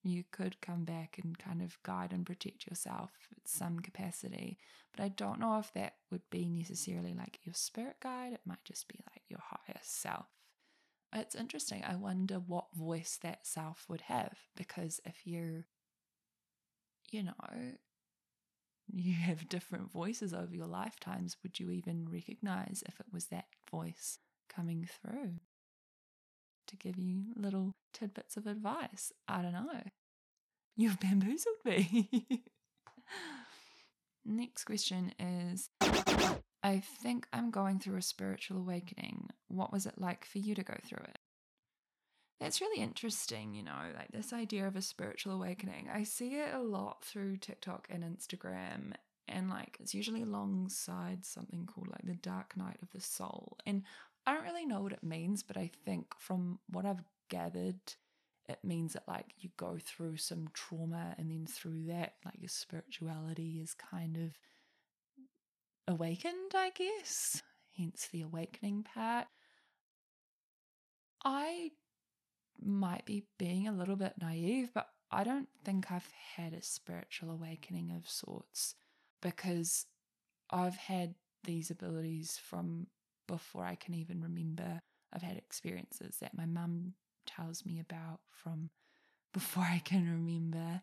you 0.03 0.25
could 0.31 0.61
come 0.61 0.85
back 0.85 1.19
and 1.23 1.39
kind 1.39 1.61
of 1.63 1.83
guide 1.83 2.13
and 2.13 2.25
protect 2.25 2.67
yourself 2.67 3.11
at 3.33 3.49
some 3.49 3.81
capacity. 3.81 4.59
But 4.97 5.05
I 5.05 5.09
don't 5.09 5.41
know 5.41 5.59
if 5.59 5.73
that 5.75 5.95
would 6.11 6.29
be 6.31 6.49
necessarily 6.49 7.13
like 7.13 7.39
your 7.45 7.55
spirit 7.55 7.97
guide. 8.01 8.33
It 8.33 8.41
might 8.47 8.65
just 8.65 8.89
be 8.89 8.99
like 9.13 9.23
your 9.29 9.41
higher 9.43 9.81
self. 9.83 10.27
It's 11.13 11.35
interesting. 11.35 11.85
I 11.85 11.97
wonder 11.97 12.37
what 12.37 12.67
voice 12.75 13.19
that 13.23 13.47
self 13.47 13.85
would 13.89 14.03
have 14.03 14.39
because 14.57 15.01
if 15.05 15.27
you're, 15.27 15.67
you 17.11 17.25
know, 17.25 17.35
you 18.93 19.15
have 19.15 19.49
different 19.49 19.91
voices 19.91 20.33
over 20.33 20.55
your 20.55 20.67
lifetimes, 20.67 21.37
would 21.43 21.61
you 21.61 21.71
even 21.71 22.09
recognize 22.11 22.83
if 22.87 23.01
it 23.01 23.07
was 23.13 23.27
that 23.27 23.47
voice 23.71 24.19
coming 24.49 24.89
through? 25.03 25.35
To 26.71 26.77
give 26.77 26.99
you 26.99 27.25
little 27.37 27.75
tidbits 27.93 28.37
of 28.37 28.47
advice. 28.47 29.13
I 29.29 29.43
don't 29.43 29.53
know. 29.53 29.83
You've 30.77 31.01
bamboozled 31.01 31.57
me. 31.65 32.11
Next 34.25 34.65
question 34.65 35.13
is 35.19 35.71
I 36.63 36.79
think 37.03 37.27
I'm 37.33 37.51
going 37.51 37.79
through 37.79 37.97
a 37.97 38.03
spiritual 38.03 38.59
awakening. 38.59 39.31
What 39.49 39.73
was 39.73 39.87
it 39.87 39.95
like 39.99 40.25
for 40.25 40.39
you 40.39 40.55
to 40.55 40.63
go 40.63 40.77
through 40.85 41.05
it? 41.05 41.19
That's 42.39 42.61
really 42.61 42.83
interesting, 42.83 43.55
you 43.55 43.63
know, 43.63 43.93
like 43.97 44.13
this 44.13 44.33
idea 44.33 44.67
of 44.67 44.77
a 44.77 44.83
spiritual 44.83 45.35
awakening. 45.35 45.89
I 45.93 46.05
see 46.05 46.37
it 46.37 46.55
a 46.55 46.63
lot 46.63 47.05
through 47.05 47.37
TikTok 47.37 47.89
and 47.91 48.03
Instagram, 48.03 48.93
and 49.29 49.51
like 49.51 49.77
it's 49.79 49.95
usually 49.95 50.23
alongside 50.23 51.27
something 51.27 51.67
called 51.67 51.89
like 51.89 52.05
the 52.05 52.15
dark 52.15 52.57
night 52.57 52.79
of 52.83 52.91
the 52.93 53.01
soul. 53.01 53.59
And 53.67 53.83
I 54.27 54.35
don't 54.35 54.45
really 54.45 54.67
know 54.67 54.83
what 54.83 54.93
it 54.93 55.03
means, 55.03 55.43
but 55.43 55.57
I 55.57 55.71
think 55.85 56.07
from 56.19 56.59
what 56.69 56.85
I've 56.85 57.03
gathered, 57.29 57.81
it 58.49 58.59
means 58.63 58.93
that 58.93 59.09
like 59.09 59.27
you 59.39 59.51
go 59.57 59.79
through 59.83 60.17
some 60.17 60.49
trauma 60.53 61.15
and 61.19 61.31
then 61.31 61.47
through 61.47 61.87
that, 61.87 62.15
like 62.25 62.35
your 62.39 62.49
spirituality 62.49 63.61
is 63.63 63.75
kind 63.75 64.17
of 64.17 64.39
awakened, 65.89 66.53
I 66.55 66.71
guess. 66.71 67.43
Hence 67.77 68.09
the 68.11 68.23
awakening 68.23 68.83
part. 68.83 69.27
I 71.25 71.71
might 72.61 73.05
be 73.05 73.25
being 73.39 73.69
a 73.69 73.73
little 73.73 73.97
bit 73.97 74.15
naive, 74.21 74.71
but 74.75 74.89
I 75.11 75.25
don't 75.25 75.49
think 75.65 75.91
I've 75.91 76.09
had 76.37 76.53
a 76.53 76.63
spiritual 76.63 77.31
awakening 77.31 77.91
of 77.91 78.09
sorts 78.09 78.75
because 79.21 79.87
I've 80.51 80.77
had 80.77 81.15
these 81.45 81.71
abilities 81.71 82.39
from 82.43 82.87
before 83.31 83.65
I 83.65 83.77
can 83.77 83.95
even 83.95 84.21
remember. 84.21 84.81
I've 85.13 85.23
had 85.23 85.37
experiences 85.37 86.17
that 86.21 86.37
my 86.37 86.47
mum 86.47 86.95
tells 87.27 87.65
me 87.65 87.81
about 87.81 88.21
from 88.31 88.71
before 89.33 89.65
I 89.65 89.81
can 89.85 90.09
remember. 90.11 90.83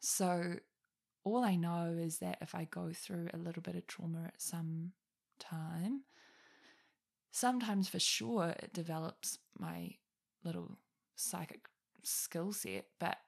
So 0.00 0.56
all 1.24 1.44
I 1.44 1.56
know 1.56 1.96
is 1.98 2.18
that 2.18 2.38
if 2.40 2.54
I 2.54 2.64
go 2.64 2.90
through 2.92 3.28
a 3.32 3.38
little 3.38 3.62
bit 3.62 3.76
of 3.76 3.86
trauma 3.86 4.24
at 4.26 4.40
some 4.40 4.92
time, 5.38 6.02
sometimes 7.32 7.88
for 7.88 7.98
sure 7.98 8.54
it 8.62 8.72
develops 8.72 9.38
my 9.58 9.94
little 10.44 10.78
psychic 11.16 11.66
skill 12.02 12.52
set, 12.52 12.86
but 13.00 13.18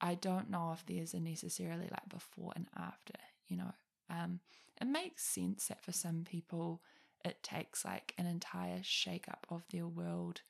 I 0.00 0.14
don't 0.16 0.50
know 0.50 0.72
if 0.72 0.84
there's 0.84 1.14
a 1.14 1.20
necessarily 1.20 1.88
like 1.90 2.08
before 2.08 2.52
and 2.56 2.66
after, 2.76 3.14
you 3.46 3.56
know. 3.56 3.72
Um, 4.10 4.40
it 4.80 4.86
makes 4.86 5.22
sense 5.24 5.68
that 5.68 5.82
for 5.82 5.92
some 5.92 6.24
people 6.24 6.82
it 7.24 7.42
takes 7.42 7.84
like 7.84 8.14
an 8.18 8.26
entire 8.26 8.80
shake 8.82 9.28
up 9.28 9.46
of 9.50 9.64
their 9.70 9.86
world 9.86 10.42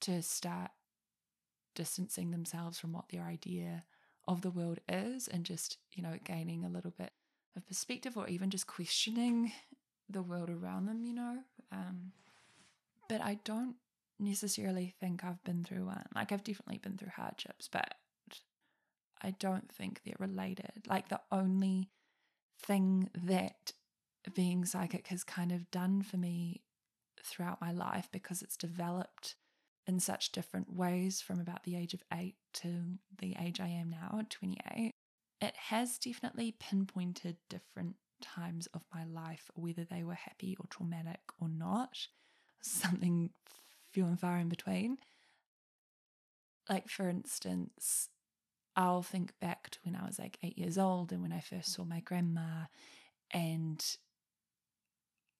to 0.00 0.22
start 0.22 0.70
distancing 1.74 2.30
themselves 2.30 2.78
from 2.78 2.92
what 2.92 3.08
their 3.08 3.22
idea 3.22 3.84
of 4.26 4.42
the 4.42 4.50
world 4.50 4.78
is 4.88 5.28
and 5.28 5.44
just, 5.44 5.78
you 5.92 6.02
know, 6.02 6.16
gaining 6.24 6.64
a 6.64 6.68
little 6.68 6.92
bit 6.96 7.12
of 7.56 7.66
perspective 7.66 8.16
or 8.16 8.28
even 8.28 8.50
just 8.50 8.66
questioning 8.66 9.52
the 10.08 10.22
world 10.22 10.50
around 10.50 10.86
them, 10.86 11.04
you 11.04 11.14
know. 11.14 11.38
Um, 11.72 12.12
but 13.08 13.20
I 13.20 13.38
don't 13.44 13.76
necessarily 14.18 14.94
think 15.00 15.24
I've 15.24 15.42
been 15.44 15.64
through 15.64 15.86
one. 15.86 16.04
Like, 16.14 16.32
I've 16.32 16.44
definitely 16.44 16.78
been 16.78 16.96
through 16.96 17.12
hardships, 17.16 17.68
but 17.68 17.94
I 19.22 19.30
don't 19.30 19.70
think 19.72 20.02
they're 20.04 20.14
related. 20.18 20.86
Like, 20.86 21.08
the 21.08 21.20
only 21.32 21.90
thing 22.60 23.10
that 23.14 23.72
being 24.34 24.64
psychic 24.64 25.08
has 25.08 25.24
kind 25.24 25.52
of 25.52 25.70
done 25.70 26.02
for 26.02 26.16
me 26.16 26.62
throughout 27.22 27.60
my 27.60 27.72
life 27.72 28.08
because 28.12 28.42
it's 28.42 28.56
developed 28.56 29.36
in 29.86 29.98
such 29.98 30.32
different 30.32 30.72
ways 30.74 31.20
from 31.20 31.40
about 31.40 31.64
the 31.64 31.76
age 31.76 31.94
of 31.94 32.02
eight 32.12 32.36
to 32.52 32.98
the 33.18 33.34
age 33.40 33.60
I 33.60 33.68
am 33.68 33.90
now 33.90 34.18
at 34.18 34.30
28. 34.30 34.92
It 35.40 35.56
has 35.56 35.98
definitely 35.98 36.54
pinpointed 36.58 37.36
different 37.48 37.96
times 38.20 38.66
of 38.74 38.82
my 38.94 39.04
life, 39.04 39.50
whether 39.54 39.84
they 39.84 40.02
were 40.02 40.14
happy 40.14 40.56
or 40.58 40.66
traumatic 40.68 41.20
or 41.40 41.48
not, 41.48 42.08
something 42.60 43.30
few 43.92 44.04
and 44.04 44.20
far 44.20 44.38
in 44.38 44.48
between. 44.48 44.98
Like, 46.68 46.88
for 46.88 47.08
instance, 47.08 48.10
I'll 48.76 49.02
think 49.02 49.32
back 49.40 49.70
to 49.70 49.78
when 49.84 49.96
I 49.96 50.06
was 50.06 50.18
like 50.18 50.38
eight 50.42 50.58
years 50.58 50.76
old 50.76 51.12
and 51.12 51.22
when 51.22 51.32
I 51.32 51.40
first 51.40 51.72
saw 51.72 51.84
my 51.84 52.00
grandma, 52.00 52.66
and 53.32 53.84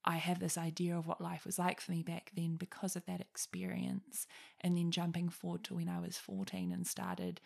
I 0.04 0.16
have 0.16 0.38
this 0.38 0.56
idea 0.56 0.96
of 0.96 1.06
what 1.06 1.20
life 1.20 1.44
was 1.44 1.58
like 1.58 1.80
for 1.80 1.92
me 1.92 2.02
back 2.02 2.30
then 2.34 2.56
because 2.56 2.96
of 2.96 3.04
that 3.06 3.20
experience. 3.20 4.26
And 4.60 4.76
then 4.76 4.90
jumping 4.90 5.28
forward 5.28 5.64
to 5.64 5.74
when 5.74 5.88
I 5.88 6.00
was 6.00 6.16
14 6.16 6.72
and 6.72 6.86
started 6.86 7.40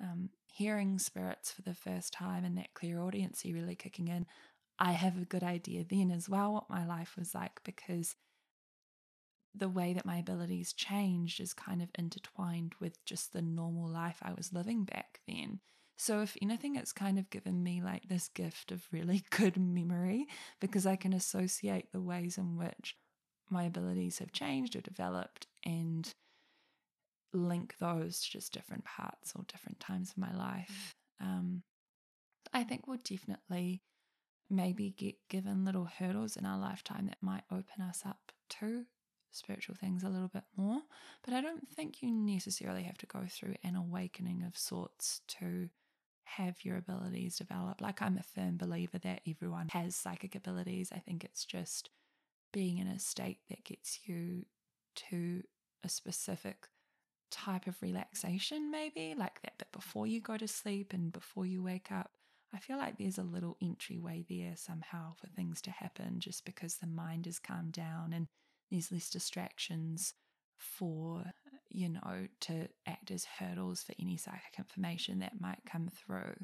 um, 0.00 0.30
hearing 0.52 0.98
spirits 0.98 1.50
for 1.50 1.62
the 1.62 1.74
first 1.74 2.12
time 2.12 2.44
and 2.44 2.56
that 2.58 2.74
clear 2.74 2.96
clairaudiency 2.96 3.52
really 3.52 3.74
kicking 3.74 4.08
in, 4.08 4.26
I 4.78 4.92
have 4.92 5.20
a 5.20 5.24
good 5.24 5.42
idea 5.42 5.84
then 5.88 6.10
as 6.10 6.28
well 6.28 6.52
what 6.52 6.70
my 6.70 6.86
life 6.86 7.14
was 7.16 7.34
like 7.34 7.62
because 7.64 8.16
the 9.54 9.68
way 9.68 9.92
that 9.92 10.06
my 10.06 10.16
abilities 10.18 10.72
changed 10.72 11.40
is 11.40 11.54
kind 11.54 11.80
of 11.80 11.88
intertwined 11.96 12.72
with 12.80 13.04
just 13.04 13.32
the 13.32 13.42
normal 13.42 13.88
life 13.88 14.18
I 14.20 14.32
was 14.32 14.52
living 14.52 14.84
back 14.84 15.20
then. 15.28 15.60
So, 15.96 16.22
if 16.22 16.36
anything, 16.42 16.76
it's 16.76 16.92
kind 16.92 17.18
of 17.18 17.30
given 17.30 17.62
me 17.62 17.80
like 17.82 18.08
this 18.08 18.28
gift 18.28 18.72
of 18.72 18.86
really 18.90 19.24
good 19.30 19.56
memory 19.56 20.26
because 20.60 20.86
I 20.86 20.96
can 20.96 21.12
associate 21.12 21.92
the 21.92 22.00
ways 22.00 22.36
in 22.36 22.56
which 22.56 22.96
my 23.50 23.64
abilities 23.64 24.18
have 24.18 24.32
changed 24.32 24.74
or 24.74 24.80
developed 24.80 25.46
and 25.64 26.12
link 27.32 27.76
those 27.78 28.20
to 28.20 28.30
just 28.30 28.52
different 28.52 28.84
parts 28.84 29.32
or 29.36 29.44
different 29.46 29.80
times 29.80 30.10
of 30.10 30.18
my 30.18 30.34
life. 30.34 30.94
Um, 31.20 31.62
I 32.52 32.64
think 32.64 32.86
we'll 32.86 32.98
definitely 32.98 33.82
maybe 34.50 34.90
get 34.96 35.16
given 35.28 35.64
little 35.64 35.86
hurdles 35.86 36.36
in 36.36 36.46
our 36.46 36.58
lifetime 36.58 37.06
that 37.06 37.18
might 37.20 37.44
open 37.50 37.82
us 37.82 38.02
up 38.06 38.32
to 38.48 38.84
spiritual 39.30 39.74
things 39.74 40.04
a 40.04 40.08
little 40.08 40.28
bit 40.28 40.44
more. 40.56 40.80
But 41.24 41.34
I 41.34 41.40
don't 41.40 41.68
think 41.68 42.02
you 42.02 42.10
necessarily 42.10 42.84
have 42.84 42.98
to 42.98 43.06
go 43.06 43.24
through 43.28 43.56
an 43.64 43.74
awakening 43.74 44.44
of 44.46 44.56
sorts 44.56 45.20
to 45.28 45.68
have 46.24 46.64
your 46.64 46.76
abilities 46.76 47.36
develop. 47.36 47.80
Like, 47.80 48.02
I'm 48.02 48.18
a 48.18 48.22
firm 48.22 48.56
believer 48.56 48.98
that 48.98 49.22
everyone 49.28 49.68
has 49.68 49.94
psychic 49.94 50.34
abilities. 50.34 50.90
I 50.94 50.98
think 50.98 51.24
it's 51.24 51.44
just 51.44 51.90
being 52.52 52.78
in 52.78 52.86
a 52.86 52.98
state 52.98 53.38
that 53.48 53.64
gets 53.64 54.00
you 54.06 54.46
to 54.94 55.42
a 55.82 55.88
specific 55.88 56.68
type 57.30 57.66
of 57.66 57.80
relaxation, 57.82 58.70
maybe 58.70 59.14
like 59.16 59.42
that 59.42 59.58
bit 59.58 59.72
before 59.72 60.06
you 60.06 60.20
go 60.20 60.36
to 60.36 60.46
sleep 60.46 60.92
and 60.92 61.12
before 61.12 61.46
you 61.46 61.62
wake 61.62 61.90
up. 61.90 62.12
I 62.54 62.58
feel 62.58 62.76
like 62.76 62.96
there's 62.96 63.18
a 63.18 63.24
little 63.24 63.56
entryway 63.60 64.24
there 64.28 64.54
somehow 64.56 65.14
for 65.14 65.26
things 65.26 65.60
to 65.62 65.72
happen 65.72 66.20
just 66.20 66.44
because 66.44 66.76
the 66.76 66.86
mind 66.86 67.26
is 67.26 67.40
calmed 67.40 67.72
down 67.72 68.12
and 68.12 68.28
there's 68.70 68.92
less 68.92 69.10
distractions 69.10 70.14
for, 70.56 71.24
you 71.74 71.88
know, 71.88 72.28
to 72.40 72.68
act 72.86 73.10
as 73.10 73.24
hurdles 73.24 73.82
for 73.82 73.94
any 73.98 74.16
psychic 74.16 74.54
information 74.58 75.18
that 75.18 75.40
might 75.40 75.58
come 75.70 75.88
through. 75.88 76.34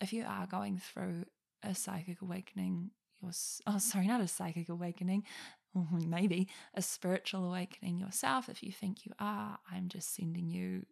If 0.00 0.12
you 0.12 0.24
are 0.26 0.46
going 0.46 0.78
through 0.78 1.26
a 1.62 1.74
psychic 1.74 2.22
awakening, 2.22 2.90
your, 3.20 3.32
oh, 3.66 3.78
sorry, 3.78 4.06
not 4.06 4.22
a 4.22 4.28
psychic 4.28 4.68
awakening, 4.68 5.24
maybe 5.92 6.48
a 6.74 6.82
spiritual 6.82 7.44
awakening 7.44 7.98
yourself, 7.98 8.48
if 8.48 8.62
you 8.62 8.72
think 8.72 9.04
you 9.04 9.12
are, 9.18 9.58
I'm 9.70 9.88
just 9.88 10.14
sending 10.14 10.50
you 10.50 10.86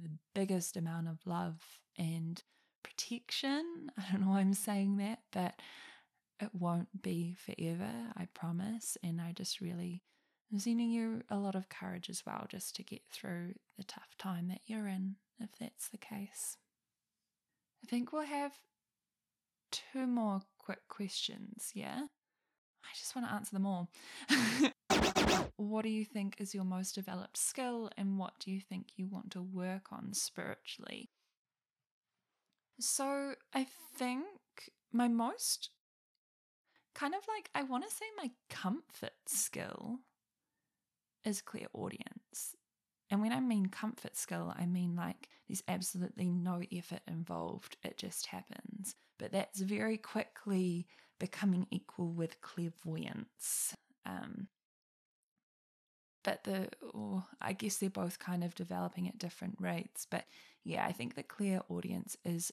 the 0.00 0.10
biggest 0.34 0.76
amount 0.76 1.08
of 1.08 1.18
love 1.26 1.60
and 1.98 2.40
protection. 2.84 3.90
I 3.98 4.12
don't 4.12 4.22
know 4.22 4.28
why 4.28 4.40
I'm 4.40 4.54
saying 4.54 4.98
that, 4.98 5.18
but 5.32 5.60
it 6.40 6.50
won't 6.52 7.02
be 7.02 7.34
forever, 7.34 7.90
I 8.16 8.28
promise. 8.34 8.96
And 9.02 9.20
I 9.20 9.32
just 9.32 9.60
really 9.60 10.04
sending 10.56 10.90
you 10.90 11.22
a 11.28 11.36
lot 11.36 11.54
of 11.54 11.68
courage 11.68 12.08
as 12.08 12.22
well, 12.26 12.46
just 12.48 12.74
to 12.76 12.82
get 12.82 13.02
through 13.12 13.54
the 13.76 13.84
tough 13.84 14.16
time 14.18 14.48
that 14.48 14.60
you're 14.66 14.88
in, 14.88 15.16
if 15.38 15.50
that's 15.60 15.88
the 15.88 15.98
case. 15.98 16.56
I 17.84 17.86
think 17.86 18.12
we'll 18.12 18.22
have 18.22 18.52
two 19.70 20.06
more 20.06 20.40
quick 20.58 20.88
questions, 20.88 21.70
yeah? 21.74 22.06
I 22.84 22.88
just 22.98 23.14
want 23.14 23.28
to 23.28 23.34
answer 23.34 23.52
them 23.52 23.66
all. 23.66 23.90
what 25.56 25.82
do 25.82 25.90
you 25.90 26.04
think 26.04 26.36
is 26.38 26.54
your 26.54 26.64
most 26.64 26.94
developed 26.94 27.36
skill, 27.36 27.90
and 27.98 28.18
what 28.18 28.32
do 28.40 28.50
you 28.50 28.60
think 28.60 28.86
you 28.96 29.06
want 29.06 29.30
to 29.32 29.42
work 29.42 29.92
on 29.92 30.14
spiritually? 30.14 31.10
So, 32.80 33.34
I 33.52 33.66
think 33.96 34.24
my 34.92 35.08
most 35.08 35.70
kind 36.94 37.14
of 37.14 37.20
like, 37.28 37.50
I 37.54 37.62
want 37.64 37.84
to 37.84 37.94
say 37.94 38.06
my 38.16 38.30
comfort 38.48 39.12
skill 39.26 39.98
is 41.24 41.42
clairaudience. 41.42 42.56
And 43.10 43.22
when 43.22 43.32
I 43.32 43.40
mean 43.40 43.66
comfort 43.66 44.16
skill, 44.16 44.54
I 44.56 44.66
mean 44.66 44.94
like 44.94 45.28
there's 45.48 45.62
absolutely 45.66 46.30
no 46.30 46.62
effort 46.72 47.00
involved, 47.06 47.76
it 47.82 47.96
just 47.96 48.26
happens. 48.26 48.94
But 49.18 49.32
that's 49.32 49.60
very 49.60 49.96
quickly 49.96 50.86
becoming 51.18 51.66
equal 51.70 52.12
with 52.12 52.40
clairvoyance. 52.40 53.74
Um, 54.06 54.48
but 56.22 56.44
the, 56.44 56.68
oh, 56.94 57.24
I 57.40 57.52
guess 57.54 57.78
they're 57.78 57.90
both 57.90 58.18
kind 58.18 58.44
of 58.44 58.54
developing 58.54 59.08
at 59.08 59.18
different 59.18 59.56
rates. 59.58 60.06
But 60.08 60.24
yeah, 60.64 60.84
I 60.84 60.92
think 60.92 61.14
the 61.14 61.22
clairaudience 61.22 62.16
is 62.24 62.52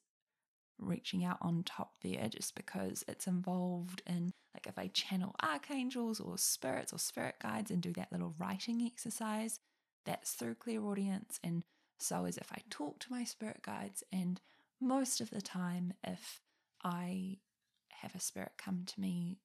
reaching 0.79 1.23
out 1.23 1.37
on 1.41 1.63
top 1.63 1.93
there 2.01 2.27
just 2.29 2.55
because 2.55 3.03
it's 3.07 3.27
involved 3.27 4.01
in 4.05 4.33
like 4.53 4.67
if 4.67 4.77
I 4.77 4.87
channel 4.87 5.35
archangels 5.43 6.19
or 6.19 6.37
spirits 6.37 6.93
or 6.93 6.99
spirit 6.99 7.35
guides 7.41 7.71
and 7.71 7.81
do 7.81 7.91
that 7.93 8.11
little 8.11 8.35
writing 8.39 8.81
exercise, 8.81 9.59
that's 10.05 10.31
through 10.31 10.55
clairaudience. 10.55 11.39
And 11.43 11.63
so 11.97 12.25
is 12.25 12.37
if 12.37 12.51
I 12.51 12.61
talk 12.69 12.99
to 12.99 13.11
my 13.11 13.23
spirit 13.23 13.61
guides. 13.63 14.03
And 14.11 14.39
most 14.79 15.19
of 15.19 15.29
the 15.29 15.41
time, 15.41 15.93
if 16.03 16.41
I 16.83 17.39
have 18.01 18.15
a 18.15 18.19
spirit 18.19 18.53
come 18.57 18.83
to 18.85 19.01
me, 19.01 19.39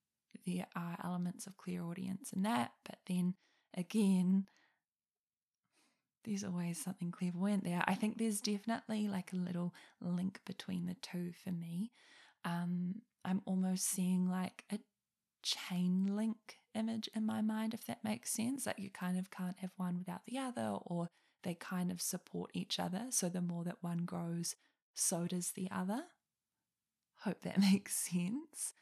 there 0.47 0.66
are 0.77 0.97
elements 1.03 1.47
of 1.47 1.57
clairaudience 1.57 2.33
in 2.33 2.43
that. 2.43 2.73
But 2.85 2.99
then 3.07 3.35
again, 3.77 4.47
there's 6.24 6.44
always 6.44 6.83
something 6.83 7.11
clairvoyant 7.11 7.64
there. 7.64 7.83
I 7.87 7.94
think 7.94 8.18
there's 8.18 8.40
definitely 8.40 9.09
like 9.09 9.33
a 9.33 9.37
little 9.37 9.74
link 10.00 10.40
between 10.44 10.87
the 10.87 10.94
two 10.94 11.33
for 11.44 11.50
me. 11.50 11.92
Um, 12.44 13.02
I'm 13.24 13.42
almost 13.46 13.87
seeing 13.87 14.28
like 14.28 14.64
a 14.72 14.78
chain 15.42 16.14
link 16.16 16.59
image 16.74 17.09
in 17.14 17.26
my 17.26 17.40
mind, 17.40 17.74
if 17.74 17.87
that 17.87 18.04
makes 18.04 18.30
sense. 18.33 18.66
Like 18.66 18.78
you 18.78 18.90
kind 18.90 19.18
of 19.18 19.30
can't 19.30 19.59
have 19.59 19.72
one 19.76 19.98
without 19.98 20.22
the 20.26 20.38
other, 20.38 20.78
or 20.83 21.09
they 21.42 21.54
kind 21.54 21.90
of 21.90 22.00
support 22.00 22.50
each 22.54 22.78
other. 22.78 23.06
So 23.11 23.28
the 23.28 23.40
more 23.40 23.64
that 23.64 23.83
one 23.83 24.04
grows, 24.04 24.56
so 24.94 25.26
does 25.26 25.52
the 25.52 25.68
other. 25.70 26.04
Hope 27.20 27.42
that 27.42 27.61
makes 27.72 27.96
sense. 27.96 28.74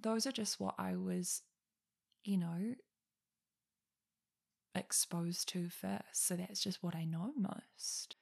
Those 0.00 0.26
are 0.26 0.32
just 0.32 0.60
what 0.60 0.74
I 0.78 0.96
was, 0.96 1.42
you 2.24 2.36
know, 2.36 2.74
exposed 4.76 5.48
to 5.50 5.68
first. 5.68 6.26
So 6.26 6.36
that's 6.36 6.62
just 6.62 6.82
what 6.82 6.94
I 6.94 7.04
know 7.04 7.32
most. 7.36 8.16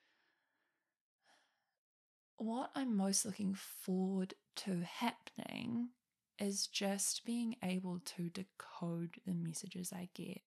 What 2.37 2.71
I'm 2.75 2.97
most 2.97 3.25
looking 3.25 3.55
forward 3.55 4.35
to 4.57 4.83
happening 4.83 5.91
is 6.39 6.67
just 6.67 7.25
being 7.25 7.57
able 7.63 8.01
to 8.17 8.29
decode 8.29 9.17
the 9.25 9.35
messages 9.35 9.93
I 9.93 10.09
get. 10.15 10.41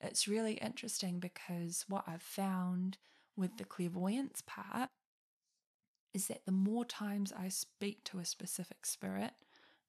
It's 0.00 0.28
really 0.28 0.54
interesting 0.54 1.18
because 1.18 1.84
what 1.88 2.04
I've 2.06 2.22
found 2.22 2.98
with 3.36 3.56
the 3.56 3.64
clairvoyance 3.64 4.42
part 4.46 4.90
is 6.14 6.28
that 6.28 6.46
the 6.46 6.52
more 6.52 6.84
times 6.84 7.32
I 7.32 7.48
speak 7.48 8.04
to 8.04 8.18
a 8.18 8.24
specific 8.24 8.86
spirit, 8.86 9.32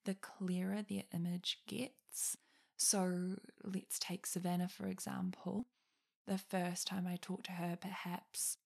the 0.06 0.16
clearer 0.16 0.84
their 0.88 1.04
image 1.14 1.60
gets. 1.68 2.38
So 2.80 3.36
let's 3.62 4.00
take 4.00 4.26
Savannah, 4.26 4.70
for 4.70 4.88
example. 4.88 5.68
The 6.26 6.38
first 6.38 6.88
time 6.88 7.06
I 7.06 7.18
talked 7.22 7.46
to 7.48 7.52
her, 7.54 7.78
perhaps 7.80 8.58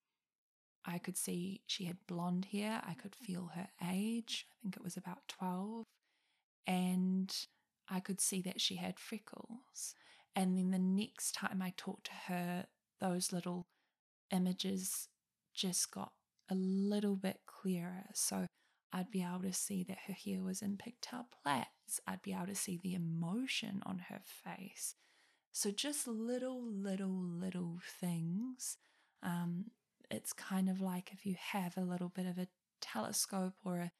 I 0.85 0.99
could 0.99 1.17
see 1.17 1.61
she 1.65 1.85
had 1.85 2.05
blonde 2.07 2.45
hair. 2.51 2.81
I 2.87 2.93
could 2.93 3.13
mm-hmm. 3.13 3.25
feel 3.25 3.51
her 3.55 3.69
age. 3.83 4.45
I 4.51 4.55
think 4.61 4.77
it 4.77 4.83
was 4.83 4.97
about 4.97 5.27
12. 5.29 5.85
And 6.67 7.35
I 7.89 7.99
could 7.99 8.21
see 8.21 8.41
that 8.43 8.61
she 8.61 8.75
had 8.75 8.99
freckles. 8.99 9.95
And 10.35 10.57
then 10.57 10.69
the 10.69 10.79
next 10.79 11.33
time 11.33 11.61
I 11.61 11.73
talked 11.75 12.05
to 12.05 12.33
her, 12.33 12.67
those 13.01 13.33
little 13.33 13.65
images 14.31 15.09
just 15.55 15.89
got 15.91 16.11
a 16.49 16.55
little 16.55 17.15
bit 17.15 17.41
clearer. 17.47 18.05
So 18.13 18.45
I'd 18.91 19.09
be 19.09 19.23
able 19.23 19.41
to 19.41 19.53
see 19.53 19.83
that 19.85 19.97
her 20.07 20.13
hair 20.13 20.43
was 20.43 20.61
in 20.61 20.77
pigtail 20.77 21.25
plaits. 21.43 21.67
I'd 22.07 22.21
be 22.21 22.33
able 22.33 22.47
to 22.47 22.55
see 22.55 22.77
the 22.77 22.95
emotion 22.95 23.81
on 23.85 24.05
her 24.09 24.21
face. 24.23 24.95
So 25.51 25.71
just 25.71 26.07
little, 26.07 26.61
little, 26.61 27.21
little 27.21 27.79
things. 27.99 28.77
Um, 29.21 29.65
it's 30.09 30.33
kind 30.33 30.69
of 30.69 30.81
like 30.81 31.11
if 31.13 31.25
you 31.25 31.35
have 31.39 31.77
a 31.77 31.81
little 31.81 32.09
bit 32.09 32.25
of 32.25 32.37
a 32.37 32.47
telescope 32.81 33.53
or 33.63 33.77
a 33.77 33.91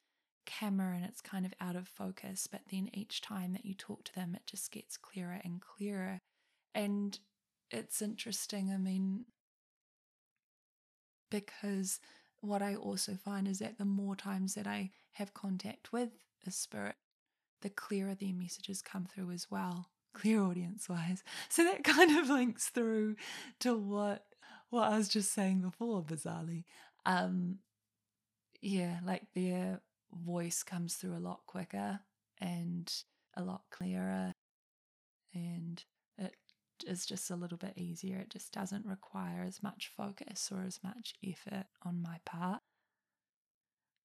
camera 0.45 0.95
and 0.95 1.05
it's 1.05 1.21
kind 1.21 1.45
of 1.45 1.53
out 1.61 1.75
of 1.75 1.87
focus, 1.87 2.47
but 2.51 2.61
then 2.71 2.89
each 2.93 3.21
time 3.21 3.53
that 3.53 3.65
you 3.65 3.73
talk 3.73 4.03
to 4.05 4.15
them, 4.15 4.35
it 4.35 4.45
just 4.45 4.71
gets 4.71 4.97
clearer 4.97 5.39
and 5.43 5.61
clearer. 5.61 6.21
And 6.75 7.17
it's 7.71 8.01
interesting. 8.01 8.71
I 8.71 8.77
mean, 8.77 9.25
because 11.29 11.99
what 12.41 12.61
I 12.61 12.75
also 12.75 13.15
find 13.15 13.47
is 13.47 13.59
that 13.59 13.77
the 13.77 13.85
more 13.85 14.15
times 14.15 14.53
that 14.55 14.67
I 14.67 14.91
have 15.13 15.33
contact 15.33 15.93
with 15.93 16.09
a 16.45 16.51
spirit, 16.51 16.95
the 17.63 17.69
clearer 17.69 18.13
their 18.13 18.33
messages 18.33 18.81
come 18.81 19.05
through 19.05 19.31
as 19.31 19.49
well, 19.49 19.89
clairaudience 20.13 20.87
wise. 20.87 21.23
So 21.49 21.63
that 21.63 21.83
kind 21.83 22.19
of 22.19 22.29
links 22.29 22.69
through 22.69 23.15
to 23.61 23.75
what 23.75 24.25
what 24.69 24.91
I 24.91 24.97
was 24.97 25.07
just 25.07 25.31
saying 25.33 25.61
before, 25.61 26.03
bizarrely. 26.03 26.63
Um, 27.05 27.59
yeah, 28.61 28.99
like 29.05 29.23
their 29.35 29.81
voice 30.11 30.63
comes 30.63 30.95
through 30.95 31.15
a 31.15 31.19
lot 31.19 31.41
quicker 31.47 31.99
and 32.39 32.91
a 33.35 33.43
lot 33.43 33.63
clearer, 33.71 34.33
and 35.33 35.83
it 36.17 36.35
is 36.85 37.05
just 37.05 37.29
a 37.31 37.35
little 37.35 37.57
bit 37.57 37.73
easier. 37.77 38.17
It 38.17 38.29
just 38.29 38.51
doesn't 38.51 38.85
require 38.85 39.43
as 39.47 39.63
much 39.63 39.91
focus 39.95 40.49
or 40.51 40.63
as 40.63 40.79
much 40.83 41.13
effort 41.25 41.65
on 41.83 42.01
my 42.01 42.17
part. 42.25 42.61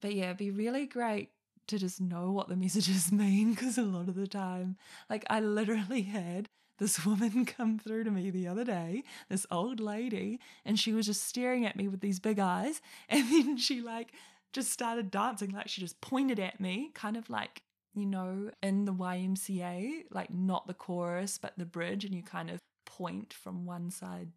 But 0.00 0.14
yeah, 0.14 0.26
it'd 0.26 0.36
be 0.36 0.50
really 0.50 0.86
great 0.86 1.30
to 1.68 1.78
just 1.78 2.00
know 2.00 2.30
what 2.32 2.48
the 2.48 2.56
messages 2.56 3.12
mean 3.12 3.52
because 3.54 3.78
a 3.78 3.82
lot 3.82 4.08
of 4.08 4.14
the 4.14 4.26
time, 4.26 4.76
like 5.08 5.24
I 5.30 5.40
literally 5.40 6.02
had 6.02 6.48
this 6.78 7.04
woman 7.06 7.44
come 7.44 7.78
through 7.78 8.04
to 8.04 8.10
me 8.10 8.30
the 8.30 8.48
other 8.48 8.64
day, 8.64 9.04
this 9.28 9.46
old 9.50 9.80
lady, 9.80 10.40
and 10.64 10.78
she 10.78 10.92
was 10.92 11.06
just 11.06 11.26
staring 11.26 11.66
at 11.66 11.76
me 11.76 11.88
with 11.88 12.00
these 12.00 12.20
big 12.20 12.38
eyes. 12.38 12.80
And 13.08 13.24
then 13.30 13.56
she 13.56 13.80
like 13.80 14.12
just 14.52 14.70
started 14.70 15.10
dancing, 15.10 15.50
like 15.50 15.68
she 15.68 15.80
just 15.80 16.00
pointed 16.00 16.38
at 16.38 16.60
me, 16.60 16.90
kind 16.94 17.16
of 17.16 17.30
like 17.30 17.62
you 17.94 18.06
know, 18.06 18.50
in 18.62 18.84
the 18.84 18.92
YMCA, 18.92 20.04
like 20.10 20.32
not 20.32 20.66
the 20.66 20.74
chorus, 20.74 21.36
but 21.36 21.54
the 21.56 21.64
bridge, 21.64 22.04
and 22.04 22.14
you 22.14 22.22
kind 22.22 22.48
of 22.50 22.60
point 22.86 23.32
from 23.32 23.66
one 23.66 23.90
side 23.90 24.28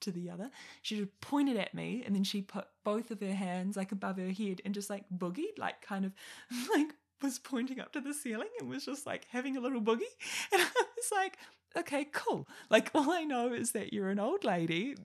to 0.00 0.12
the 0.12 0.30
other. 0.30 0.50
She 0.82 0.96
just 0.96 1.20
pointed 1.20 1.56
at 1.56 1.74
me 1.74 2.02
and 2.04 2.14
then 2.14 2.24
she 2.24 2.42
put 2.42 2.66
both 2.84 3.10
of 3.10 3.20
her 3.20 3.34
hands 3.34 3.76
like 3.76 3.92
above 3.92 4.16
her 4.18 4.30
head 4.30 4.60
and 4.64 4.74
just 4.74 4.90
like 4.90 5.04
boogied, 5.16 5.58
like 5.58 5.80
kind 5.82 6.04
of 6.04 6.12
like 6.74 6.94
was 7.22 7.38
pointing 7.38 7.80
up 7.80 7.92
to 7.92 8.00
the 8.00 8.14
ceiling 8.14 8.48
and 8.58 8.68
was 8.68 8.84
just 8.84 9.06
like 9.06 9.26
having 9.30 9.56
a 9.56 9.60
little 9.60 9.80
boogie. 9.80 10.00
And 10.52 10.62
I 10.62 10.84
was 10.96 11.12
like, 11.12 11.38
okay, 11.76 12.06
cool. 12.12 12.48
Like 12.68 12.90
all 12.94 13.10
I 13.10 13.24
know 13.24 13.52
is 13.52 13.72
that 13.72 13.92
you're 13.92 14.10
an 14.10 14.20
old 14.20 14.44
lady 14.44 14.96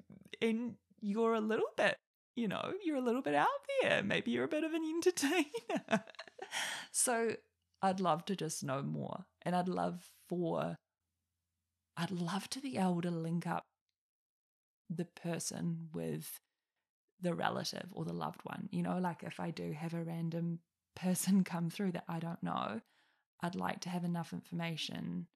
and 0.41 0.75
you're 1.01 1.33
a 1.33 1.41
little 1.41 1.69
bit, 1.77 1.97
you 2.35 2.47
know, 2.47 2.73
you're 2.83 2.97
a 2.97 3.01
little 3.01 3.21
bit 3.21 3.35
out 3.35 3.47
there. 3.81 4.03
Maybe 4.03 4.31
you're 4.31 4.45
a 4.45 4.49
bit 4.49 4.63
of 4.63 4.73
an 4.73 4.83
entertainer. 4.83 6.03
so 6.91 7.35
I'd 7.81 7.99
love 7.99 8.25
to 8.25 8.35
just 8.35 8.63
know 8.63 8.81
more. 8.81 9.25
And 9.43 9.55
I'd 9.55 9.69
love 9.69 10.03
for, 10.27 10.77
I'd 11.97 12.11
love 12.11 12.49
to 12.51 12.59
be 12.59 12.77
able 12.77 13.01
to 13.01 13.11
link 13.11 13.45
up 13.45 13.65
the 14.89 15.05
person 15.05 15.89
with 15.93 16.39
the 17.21 17.33
relative 17.33 17.87
or 17.91 18.05
the 18.05 18.13
loved 18.13 18.41
one. 18.43 18.69
You 18.71 18.83
know, 18.83 18.97
like 18.99 19.23
if 19.23 19.39
I 19.39 19.51
do 19.51 19.71
have 19.71 19.93
a 19.93 20.03
random 20.03 20.59
person 20.95 21.43
come 21.43 21.69
through 21.69 21.93
that 21.93 22.05
I 22.07 22.19
don't 22.19 22.41
know, 22.43 22.81
I'd 23.41 23.55
like 23.55 23.81
to 23.81 23.89
have 23.89 24.03
enough 24.03 24.33
information 24.33 25.27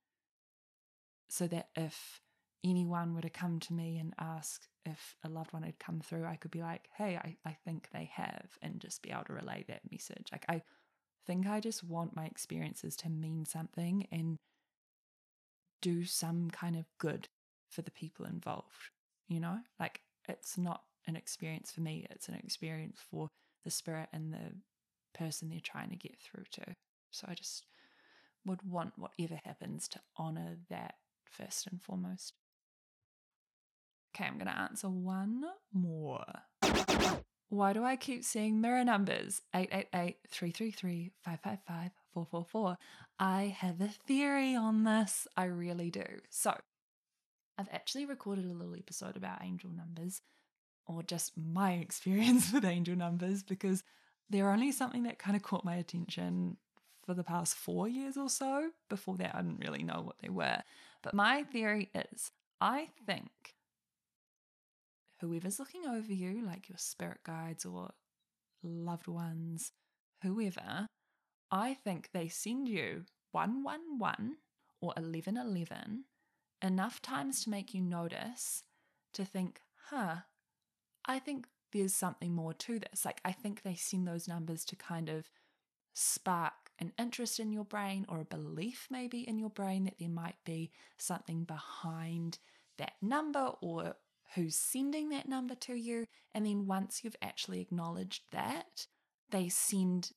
so 1.29 1.47
that 1.47 1.69
if 1.75 2.21
anyone 2.63 3.13
were 3.13 3.21
to 3.21 3.29
come 3.29 3.59
to 3.59 3.73
me 3.73 3.97
and 3.97 4.13
ask 4.19 4.63
if 4.85 5.15
a 5.23 5.29
loved 5.29 5.53
one 5.53 5.63
had 5.63 5.79
come 5.79 6.01
through, 6.01 6.25
I 6.25 6.35
could 6.35 6.51
be 6.51 6.62
like, 6.62 6.89
hey, 6.97 7.17
I, 7.17 7.38
I 7.45 7.57
think 7.65 7.89
they 7.91 8.09
have, 8.13 8.57
and 8.62 8.79
just 8.79 9.01
be 9.01 9.12
able 9.12 9.25
to 9.25 9.33
relay 9.33 9.63
that 9.67 9.81
message. 9.91 10.27
Like, 10.31 10.45
I 10.49 10.63
think 11.27 11.47
I 11.47 11.59
just 11.59 11.83
want 11.83 12.15
my 12.15 12.25
experiences 12.25 12.95
to 12.97 13.09
mean 13.09 13.45
something 13.45 14.07
and 14.12 14.38
do 15.81 16.03
some 16.03 16.49
kind 16.49 16.75
of 16.75 16.85
good 16.97 17.27
for 17.69 17.81
the 17.81 17.91
people 17.91 18.25
involved, 18.25 18.89
you 19.30 19.39
know? 19.39 19.60
Like, 19.80 20.02
it's 20.28 20.58
not 20.58 20.82
an 21.08 21.15
experience 21.15 21.72
for 21.72 21.82
me, 21.82 22.06
it's 22.10 22.28
an 22.28 22.36
experience 22.36 23.00
for 23.10 23.30
the 23.63 23.72
spirit 23.72 24.10
and 24.12 24.34
the 24.34 25.18
person 25.18 25.50
they're 25.50 25.60
trying 25.62 25.89
to 25.89 25.96
get 25.96 26.18
through 26.20 26.44
to. 26.52 26.76
So 27.12 27.28
I 27.30 27.34
just 27.34 27.65
would 28.46 28.62
want 28.63 28.94
whatever 28.98 29.39
happens 29.44 29.88
to 29.89 30.00
honor 30.18 30.58
that 30.70 30.96
first 31.24 31.68
and 31.68 31.82
foremost. 31.82 32.34
Okay, 34.15 34.26
I'm 34.26 34.36
going 34.36 34.48
to 34.48 34.58
answer 34.58 34.89
one 34.89 35.44
more. 35.72 36.26
Why 37.50 37.74
do 37.74 37.84
I 37.84 37.96
keep 37.96 38.24
seeing 38.24 38.62
mirror 38.62 38.84
numbers 38.84 39.42
888 39.56 40.18
333 40.30 41.12
555 41.24 41.92
444? 42.13 42.78
I 43.20 43.56
have 43.58 43.82
a 43.82 43.88
theory 43.88 44.56
on 44.56 44.84
this. 44.84 45.28
I 45.36 45.46
really 45.46 45.89
do. 45.89 46.06
So, 46.30 46.56
I've 47.60 47.67
actually 47.74 48.06
recorded 48.06 48.45
a 48.45 48.54
little 48.54 48.76
episode 48.76 49.17
about 49.17 49.43
angel 49.43 49.69
numbers, 49.69 50.22
or 50.88 51.04
just 51.04 51.34
my 51.36 51.74
experience 51.82 52.54
with 52.54 52.63
angel 52.63 52.95
numbers, 52.95 53.43
because 53.43 53.84
they're 54.30 54.50
only 54.50 54.72
something 54.72 55.04
that 55.04 55.19
kind 55.19 55.36
of 55.36 55.43
caught 55.43 55.65
my 55.65 55.76
attention 55.76 56.56
for 57.06 57.13
the 57.13 57.24
past 57.24 57.56
four 57.56 57.89
years 57.89 58.15
or 58.15 58.30
so. 58.30 58.69
Before 58.89 59.17
that, 59.17 59.36
I 59.36 59.41
didn't 59.41 59.60
really 59.60 59.84
know 59.84 60.02
what 60.02 60.15
they 60.22 60.30
were. 60.30 60.62
But 61.04 61.13
my 61.13 61.43
theory 61.43 61.89
is 61.93 62.32
I 62.62 62.89
think 63.06 63.30
whoever's 65.19 65.60
looking 65.60 65.86
over 65.86 66.13
you, 66.13 66.45
like 66.45 66.69
your 66.69 66.78
spirit 66.78 67.19
guides 67.26 67.65
or 67.65 67.89
loved 68.63 69.08
ones, 69.08 69.74
whoever, 70.24 70.88
I 71.52 71.74
think 71.74 72.10
they 72.13 72.30
send 72.30 72.69
you 72.69 73.04
111 73.32 74.38
or 74.82 74.93
1111 74.95 76.06
enough 76.62 77.02
times 77.02 77.43
to 77.43 77.50
make 77.50 77.74
you 77.74 77.82
notice 77.82 78.63
to 79.13 79.26
think, 79.26 79.62
huh, 79.89 80.17
I 81.06 81.19
think 81.19 81.48
there's 81.72 81.93
something 81.93 82.34
more 82.34 82.54
to 82.54 82.80
this. 82.80 83.06
Like, 83.06 83.22
I 83.24 83.32
think 83.32 83.62
they 83.62 83.76
send 83.76 84.08
those 84.08 84.28
numbers 84.28 84.65
to 84.65 84.76
kind 84.76 85.10
of 85.10 85.30
spark 85.93 86.54
an 86.80 86.93
interest 86.98 87.39
in 87.39 87.52
your 87.52 87.65
brain 87.65 88.06
or 88.08 88.19
a 88.22 88.26
belief 88.26 88.88
maybe 88.89 89.28
in 89.28 89.38
your 89.38 89.50
brain 89.50 89.84
that 89.84 89.95
there 90.00 90.10
might 90.10 90.38
be 90.45 90.72
something 90.98 91.43
behind 91.43 92.39
that 92.78 92.93
number 93.02 93.52
or 93.62 93.95
who's 94.36 94.56
sending 94.56 95.10
that 95.10 95.28
number 95.28 95.56
to 95.56 95.74
you. 95.74 96.06
And 96.34 96.45
then 96.45 96.67
once 96.67 97.02
you've 97.04 97.15
actually 97.22 97.60
acknowledged 97.60 98.24
that, 98.32 98.88
they 99.32 99.50
send 99.50 100.12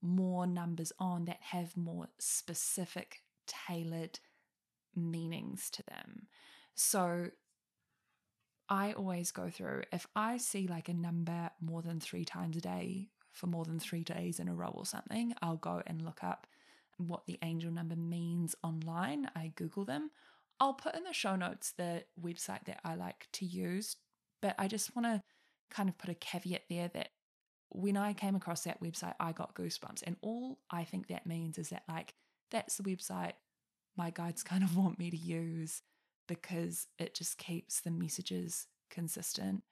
more 0.00 0.46
numbers 0.46 0.92
on 0.98 1.24
that 1.24 1.40
have 1.40 1.76
more 1.76 2.08
specific, 2.18 3.22
tailored 3.46 4.20
meanings 4.96 5.70
to 5.70 5.82
them. 5.84 6.26
So 6.74 7.30
I 8.68 8.92
always 8.92 9.30
go 9.30 9.50
through, 9.50 9.82
if 9.92 10.06
I 10.16 10.38
see 10.38 10.66
like 10.66 10.88
a 10.88 10.94
number 10.94 11.50
more 11.60 11.82
than 11.82 12.00
three 12.00 12.24
times 12.24 12.56
a 12.56 12.60
day 12.60 13.08
for 13.32 13.46
more 13.46 13.64
than 13.64 13.78
three 13.78 14.04
days 14.04 14.40
in 14.40 14.48
a 14.48 14.54
row 14.54 14.72
or 14.74 14.86
something, 14.86 15.34
I'll 15.42 15.56
go 15.56 15.82
and 15.86 16.02
look 16.02 16.24
up 16.24 16.46
what 16.96 17.26
the 17.26 17.38
angel 17.42 17.70
number 17.70 17.96
means 17.96 18.54
online. 18.62 19.28
I 19.34 19.52
Google 19.56 19.84
them. 19.84 20.10
I'll 20.60 20.74
put 20.74 20.94
in 20.94 21.04
the 21.04 21.12
show 21.12 21.36
notes 21.36 21.72
the 21.72 22.04
website 22.20 22.64
that 22.66 22.80
I 22.84 22.94
like 22.94 23.26
to 23.32 23.44
use, 23.44 23.96
but 24.40 24.54
I 24.58 24.68
just 24.68 24.94
want 24.94 25.06
to 25.06 25.20
kind 25.70 25.88
of 25.88 25.98
put 25.98 26.10
a 26.10 26.14
caveat 26.14 26.62
there 26.70 26.88
that 26.94 27.08
when 27.70 27.96
I 27.96 28.12
came 28.12 28.36
across 28.36 28.62
that 28.62 28.80
website, 28.80 29.14
I 29.18 29.32
got 29.32 29.56
goosebumps. 29.56 30.04
And 30.06 30.16
all 30.22 30.60
I 30.70 30.84
think 30.84 31.08
that 31.08 31.26
means 31.26 31.58
is 31.58 31.70
that, 31.70 31.82
like, 31.88 32.14
that's 32.50 32.76
the 32.76 32.84
website 32.84 33.32
my 33.96 34.10
guides 34.10 34.42
kind 34.42 34.62
of 34.62 34.76
want 34.78 34.98
me 34.98 35.10
to 35.10 35.16
use 35.16 35.82
because 36.26 36.86
it 36.98 37.14
just 37.14 37.38
keeps 37.38 37.80
the 37.80 37.90
messages 37.90 38.66
consistent. 38.90 39.62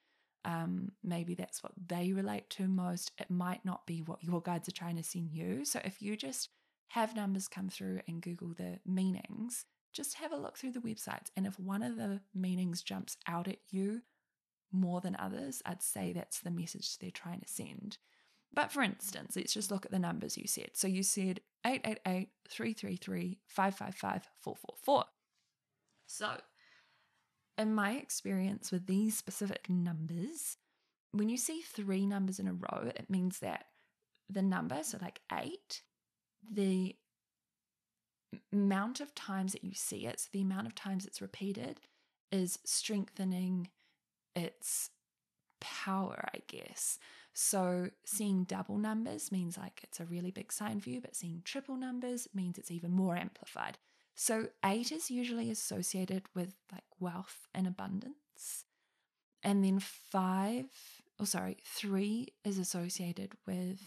Um, 0.45 0.93
maybe 1.05 1.35
that's 1.35 1.63
what 1.63 1.73
they 1.87 2.13
relate 2.13 2.51
to 2.51 2.67
most. 2.67 3.13
It 3.19 3.31
might 3.31 3.65
not 3.65 3.87
be 3.87 4.03
what 4.03 4.25
your 4.25 4.41
guides 4.41 4.69
are 4.69 4.73
trying 4.73 4.97
to 4.97 5.03
send 5.03 5.31
you. 5.31 5.65
So 5.65 5.81
if 5.85 6.03
you 6.03 6.17
just 6.17 6.49
have 6.89 7.17
numbers 7.17 7.49
come 7.49 7.69
through 7.69 8.01
and 8.09 8.21
Google 8.21 8.53
the 8.57 8.81
meanings, 8.85 9.65
just 9.93 10.15
have 10.15 10.33
a 10.33 10.37
look 10.37 10.59
through 10.59 10.73
the 10.73 10.81
websites. 10.81 11.29
And 11.37 11.47
if 11.47 11.59
one 11.59 11.83
of 11.83 11.97
the 11.97 12.21
meanings 12.35 12.83
jumps 12.83 13.17
out 13.29 13.47
at 13.47 13.59
you 13.71 14.03
more 14.73 15.01
than 15.01 15.17
others, 15.19 15.63
I'd 15.65 15.83
say 15.83 16.13
that's 16.13 16.41
the 16.41 16.51
message 16.51 16.99
they're 16.99 17.11
trying 17.11 17.41
to 17.41 17.49
send. 17.49 17.99
But 18.55 18.71
for 18.71 18.83
instance, 18.83 19.35
let's 19.37 19.55
just 19.55 19.71
look 19.71 19.87
at 19.87 19.93
the 19.93 19.99
numbers 19.99 20.37
you 20.37 20.47
said. 20.47 20.71
So 20.75 20.87
you 20.87 21.03
said 21.03 21.41
888 21.65 22.29
333 22.49 23.39
555 23.47 24.29
444. 24.41 25.05
So, 26.07 26.31
in 27.57 27.75
my 27.75 27.93
experience 27.93 28.71
with 28.71 28.87
these 28.87 29.17
specific 29.17 29.71
numbers, 29.71 30.59
when 31.13 31.29
you 31.29 31.37
see 31.37 31.61
three 31.61 32.07
numbers 32.07 32.39
in 32.39 32.49
a 32.49 32.53
row, 32.53 32.91
it 32.95 33.09
means 33.09 33.39
that 33.39 33.67
the 34.29 34.43
number, 34.43 34.83
so 34.83 34.99
like 35.01 35.21
eight, 35.33 35.83
the 36.51 36.97
amount 38.53 39.01
of 39.01 39.15
times 39.15 39.53
that 39.53 39.65
you 39.65 39.75
see 39.75 40.07
it, 40.07 40.21
so 40.21 40.29
the 40.33 40.43
amount 40.43 40.67
of 40.67 40.75
times 40.75 41.07
it's 41.07 41.23
repeated, 41.23 41.81
is 42.31 42.59
strengthening 42.65 43.69
its 44.35 44.91
power, 45.61 46.29
I 46.35 46.39
guess. 46.47 46.99
So 47.35 47.91
seeing 48.05 48.45
double 48.45 48.77
numbers 48.77 49.33
means 49.33 49.57
like 49.57 49.81
it's 49.83 50.01
a 50.01 50.05
really 50.05 50.31
big 50.31 50.53
sign 50.53 50.81
for 50.81 50.91
you, 50.91 51.01
but 51.01 51.17
seeing 51.17 51.43
triple 51.45 51.77
numbers 51.77 52.29
means 52.35 52.59
it's 52.59 52.71
even 52.71 52.91
more 52.91 53.17
amplified. 53.17 53.79
So 54.15 54.49
eight 54.65 54.93
is 54.93 55.11
usually 55.11 55.51
associated 55.51 56.25
with 56.35 56.55
like 56.71 56.85
wealth 57.01 57.49
and 57.55 57.67
abundance. 57.67 58.67
And 59.43 59.65
then 59.65 59.81
five, 59.81 60.67
oh 61.19 61.25
sorry, 61.25 61.57
three 61.65 62.35
is 62.45 62.59
associated 62.59 63.33
with 63.47 63.81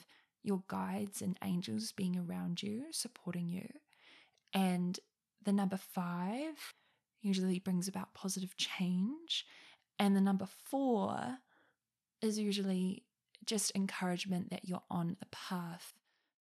your 0.43 0.63
guides 0.67 1.21
and 1.21 1.37
angels 1.43 1.91
being 1.91 2.17
around 2.17 2.61
you, 2.61 2.85
supporting 2.91 3.47
you. 3.47 3.67
And 4.53 4.99
the 5.43 5.53
number 5.53 5.77
five 5.77 6.73
usually 7.21 7.59
brings 7.59 7.87
about 7.87 8.13
positive 8.13 8.57
change. 8.57 9.45
And 9.97 10.15
the 10.15 10.21
number 10.21 10.47
four 10.65 11.37
is 12.21 12.37
usually 12.37 13.04
just 13.45 13.71
encouragement 13.75 14.49
that 14.49 14.65
you're 14.65 14.83
on 14.89 15.17
a 15.21 15.25
path 15.27 15.93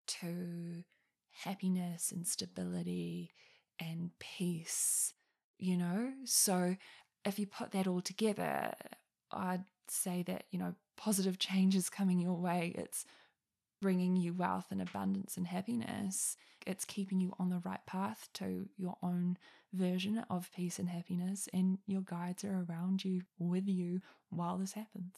to 0.06 0.84
happiness 1.30 2.12
and 2.12 2.26
stability 2.26 3.32
and 3.78 4.10
peace, 4.18 5.14
you 5.58 5.76
know? 5.76 6.12
So 6.24 6.76
if 7.24 7.38
you 7.38 7.46
put 7.46 7.72
that 7.72 7.86
all 7.86 8.00
together, 8.00 8.72
I'd 9.32 9.64
say 9.88 10.22
that, 10.26 10.44
you 10.50 10.58
know, 10.58 10.74
positive 10.96 11.38
change 11.38 11.74
is 11.74 11.90
coming 11.90 12.20
your 12.20 12.36
way. 12.36 12.72
It's 12.76 13.04
bringing 13.82 14.16
you 14.16 14.32
wealth 14.32 14.66
and 14.70 14.80
abundance 14.80 15.36
and 15.36 15.46
happiness. 15.46 16.36
It's 16.66 16.84
keeping 16.84 17.20
you 17.20 17.34
on 17.38 17.50
the 17.50 17.60
right 17.64 17.84
path 17.86 18.28
to 18.34 18.68
your 18.76 18.96
own 19.02 19.36
version 19.72 20.24
of 20.30 20.50
peace 20.54 20.78
and 20.78 20.88
happiness, 20.88 21.48
and 21.52 21.78
your 21.86 22.00
guides 22.00 22.44
are 22.44 22.64
around 22.68 23.04
you, 23.04 23.22
with 23.38 23.68
you 23.68 24.00
while 24.30 24.56
this 24.56 24.72
happens. 24.72 25.16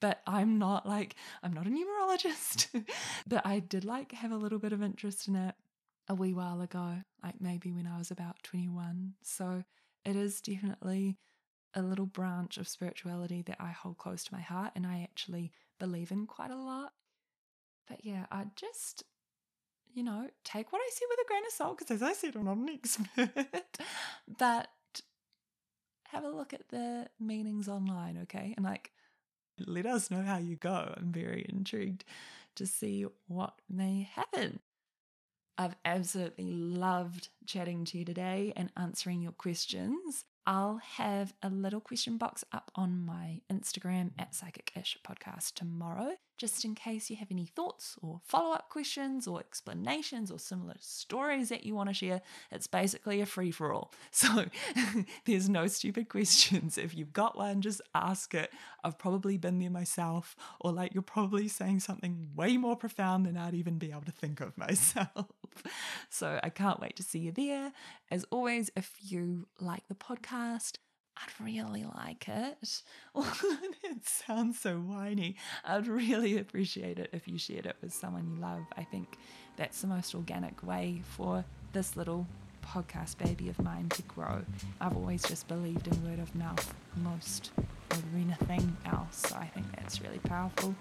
But 0.00 0.20
I'm 0.26 0.58
not 0.58 0.86
like, 0.86 1.16
I'm 1.42 1.52
not 1.52 1.66
a 1.66 1.70
numerologist. 1.70 2.68
but 3.26 3.46
I 3.46 3.60
did 3.60 3.84
like 3.84 4.12
have 4.12 4.32
a 4.32 4.36
little 4.36 4.58
bit 4.58 4.72
of 4.72 4.82
interest 4.82 5.28
in 5.28 5.36
it 5.36 5.54
a 6.08 6.14
wee 6.14 6.34
while 6.34 6.60
ago, 6.60 7.02
like 7.22 7.40
maybe 7.40 7.72
when 7.72 7.86
I 7.86 7.98
was 7.98 8.10
about 8.10 8.42
21. 8.42 9.14
So 9.22 9.64
it 10.04 10.16
is 10.16 10.40
definitely 10.40 11.18
a 11.74 11.82
little 11.82 12.06
branch 12.06 12.56
of 12.58 12.68
spirituality 12.68 13.42
that 13.42 13.56
I 13.60 13.70
hold 13.70 13.98
close 13.98 14.24
to 14.24 14.34
my 14.34 14.40
heart 14.40 14.72
and 14.74 14.86
I 14.86 15.02
actually 15.02 15.52
believe 15.78 16.10
in 16.10 16.26
quite 16.26 16.50
a 16.50 16.56
lot. 16.56 16.92
But 17.88 18.04
yeah, 18.04 18.26
I 18.30 18.44
just, 18.56 19.04
you 19.92 20.02
know, 20.02 20.28
take 20.44 20.72
what 20.72 20.80
I 20.80 20.88
see 20.92 21.04
with 21.08 21.18
a 21.20 21.28
grain 21.28 21.42
of 21.46 21.52
salt 21.52 21.78
because 21.78 21.90
as 21.90 22.02
I 22.02 22.12
said, 22.12 22.36
I'm 22.36 22.44
not 22.44 22.56
an 22.56 22.68
expert. 22.70 23.78
but 24.38 24.68
have 26.08 26.24
a 26.24 26.30
look 26.30 26.54
at 26.54 26.68
the 26.68 27.08
meanings 27.20 27.68
online, 27.68 28.18
okay? 28.22 28.54
And 28.56 28.64
like, 28.64 28.92
let 29.58 29.86
us 29.86 30.10
know 30.10 30.22
how 30.22 30.38
you 30.38 30.56
go. 30.56 30.94
I'm 30.96 31.12
very 31.12 31.46
intrigued 31.48 32.04
to 32.56 32.66
see 32.66 33.06
what 33.28 33.60
may 33.68 34.08
happen. 34.14 34.60
I've 35.58 35.76
absolutely 35.84 36.44
loved 36.44 37.28
chatting 37.46 37.84
to 37.86 37.98
you 37.98 38.04
today 38.04 38.52
and 38.56 38.70
answering 38.76 39.22
your 39.22 39.32
questions. 39.32 40.24
I'll 40.46 40.80
have 40.96 41.32
a 41.42 41.48
little 41.48 41.80
question 41.80 42.18
box 42.18 42.44
up 42.52 42.70
on 42.74 43.04
my 43.04 43.40
Instagram 43.50 44.10
at 44.18 44.34
Psychic 44.34 44.72
Ish 44.76 44.98
Podcast 45.06 45.54
tomorrow, 45.54 46.16
just 46.36 46.64
in 46.64 46.74
case 46.74 47.10
you 47.10 47.16
have 47.16 47.30
any 47.30 47.46
thoughts 47.46 47.96
or 48.02 48.20
follow 48.24 48.54
up 48.54 48.68
questions 48.68 49.26
or 49.26 49.40
explanations 49.40 50.30
or 50.30 50.38
similar 50.38 50.74
stories 50.78 51.48
that 51.48 51.64
you 51.64 51.74
want 51.74 51.88
to 51.88 51.94
share. 51.94 52.20
It's 52.50 52.66
basically 52.66 53.20
a 53.20 53.26
free 53.26 53.50
for 53.50 53.72
all. 53.72 53.92
So 54.16 54.46
there's 55.24 55.48
no 55.48 55.66
stupid 55.66 56.08
questions. 56.08 56.78
If 56.78 56.96
you've 56.96 57.12
got 57.12 57.36
one, 57.36 57.60
just 57.60 57.80
ask 57.94 58.34
it. 58.34 58.50
I've 58.82 58.98
probably 58.98 59.36
been 59.36 59.58
there 59.58 59.70
myself, 59.70 60.34
or 60.60 60.72
like 60.72 60.94
you're 60.94 61.02
probably 61.02 61.48
saying 61.48 61.80
something 61.80 62.30
way 62.34 62.56
more 62.56 62.76
profound 62.76 63.26
than 63.26 63.36
I'd 63.36 63.54
even 63.54 63.78
be 63.78 63.90
able 63.90 64.02
to 64.02 64.12
think 64.12 64.40
of 64.40 64.56
myself. 64.66 65.26
So 66.08 66.40
I 66.42 66.48
can't 66.48 66.80
wait 66.80 66.96
to 66.96 67.02
see 67.02 67.20
you 67.20 67.32
there. 67.32 67.72
As 68.10 68.24
always, 68.30 68.70
if 68.76 68.94
you 69.02 69.46
like 69.60 69.86
the 69.88 69.94
podcast, 69.94 70.78
I'd 71.16 71.44
really 71.44 71.86
like 71.96 72.28
it. 72.28 72.82
it 73.84 74.06
sounds 74.06 74.58
so 74.60 74.76
whiny. 74.76 75.36
I'd 75.64 75.86
really 75.86 76.38
appreciate 76.38 76.98
it 76.98 77.10
if 77.12 77.26
you 77.26 77.38
shared 77.38 77.66
it 77.66 77.76
with 77.80 77.94
someone 77.94 78.28
you 78.34 78.40
love. 78.40 78.62
I 78.76 78.84
think 78.84 79.16
that's 79.56 79.80
the 79.80 79.86
most 79.86 80.14
organic 80.14 80.62
way 80.62 81.02
for 81.16 81.44
this 81.72 81.96
little 81.96 82.26
podcast 82.64 83.16
baby 83.18 83.48
of 83.48 83.58
mine 83.60 83.88
to 83.90 84.02
grow. 84.02 84.42
I've 84.80 84.96
always 84.96 85.22
just 85.22 85.48
believed 85.48 85.86
in 85.86 86.10
word 86.10 86.18
of 86.18 86.34
mouth 86.34 86.74
most 86.96 87.52
over 87.92 88.02
anything 88.16 88.76
else, 88.86 89.28
so 89.28 89.36
I 89.36 89.46
think 89.46 89.66
that's 89.76 90.00
really 90.02 90.18
powerful. 90.18 90.74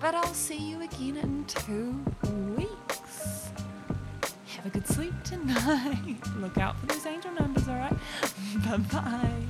But 0.00 0.14
I'll 0.14 0.34
see 0.34 0.58
you 0.58 0.82
again 0.82 1.16
in 1.16 1.44
two 1.46 2.04
weeks. 2.56 3.50
Have 4.56 4.66
a 4.66 4.70
good 4.70 4.86
sleep 4.86 5.14
tonight. 5.22 6.16
Look 6.38 6.58
out 6.58 6.76
for 6.80 6.86
those 6.86 7.06
angel 7.06 7.30
numbers, 7.32 7.68
alright? 7.68 7.94
bye 8.64 8.78
bye. 8.78 9.47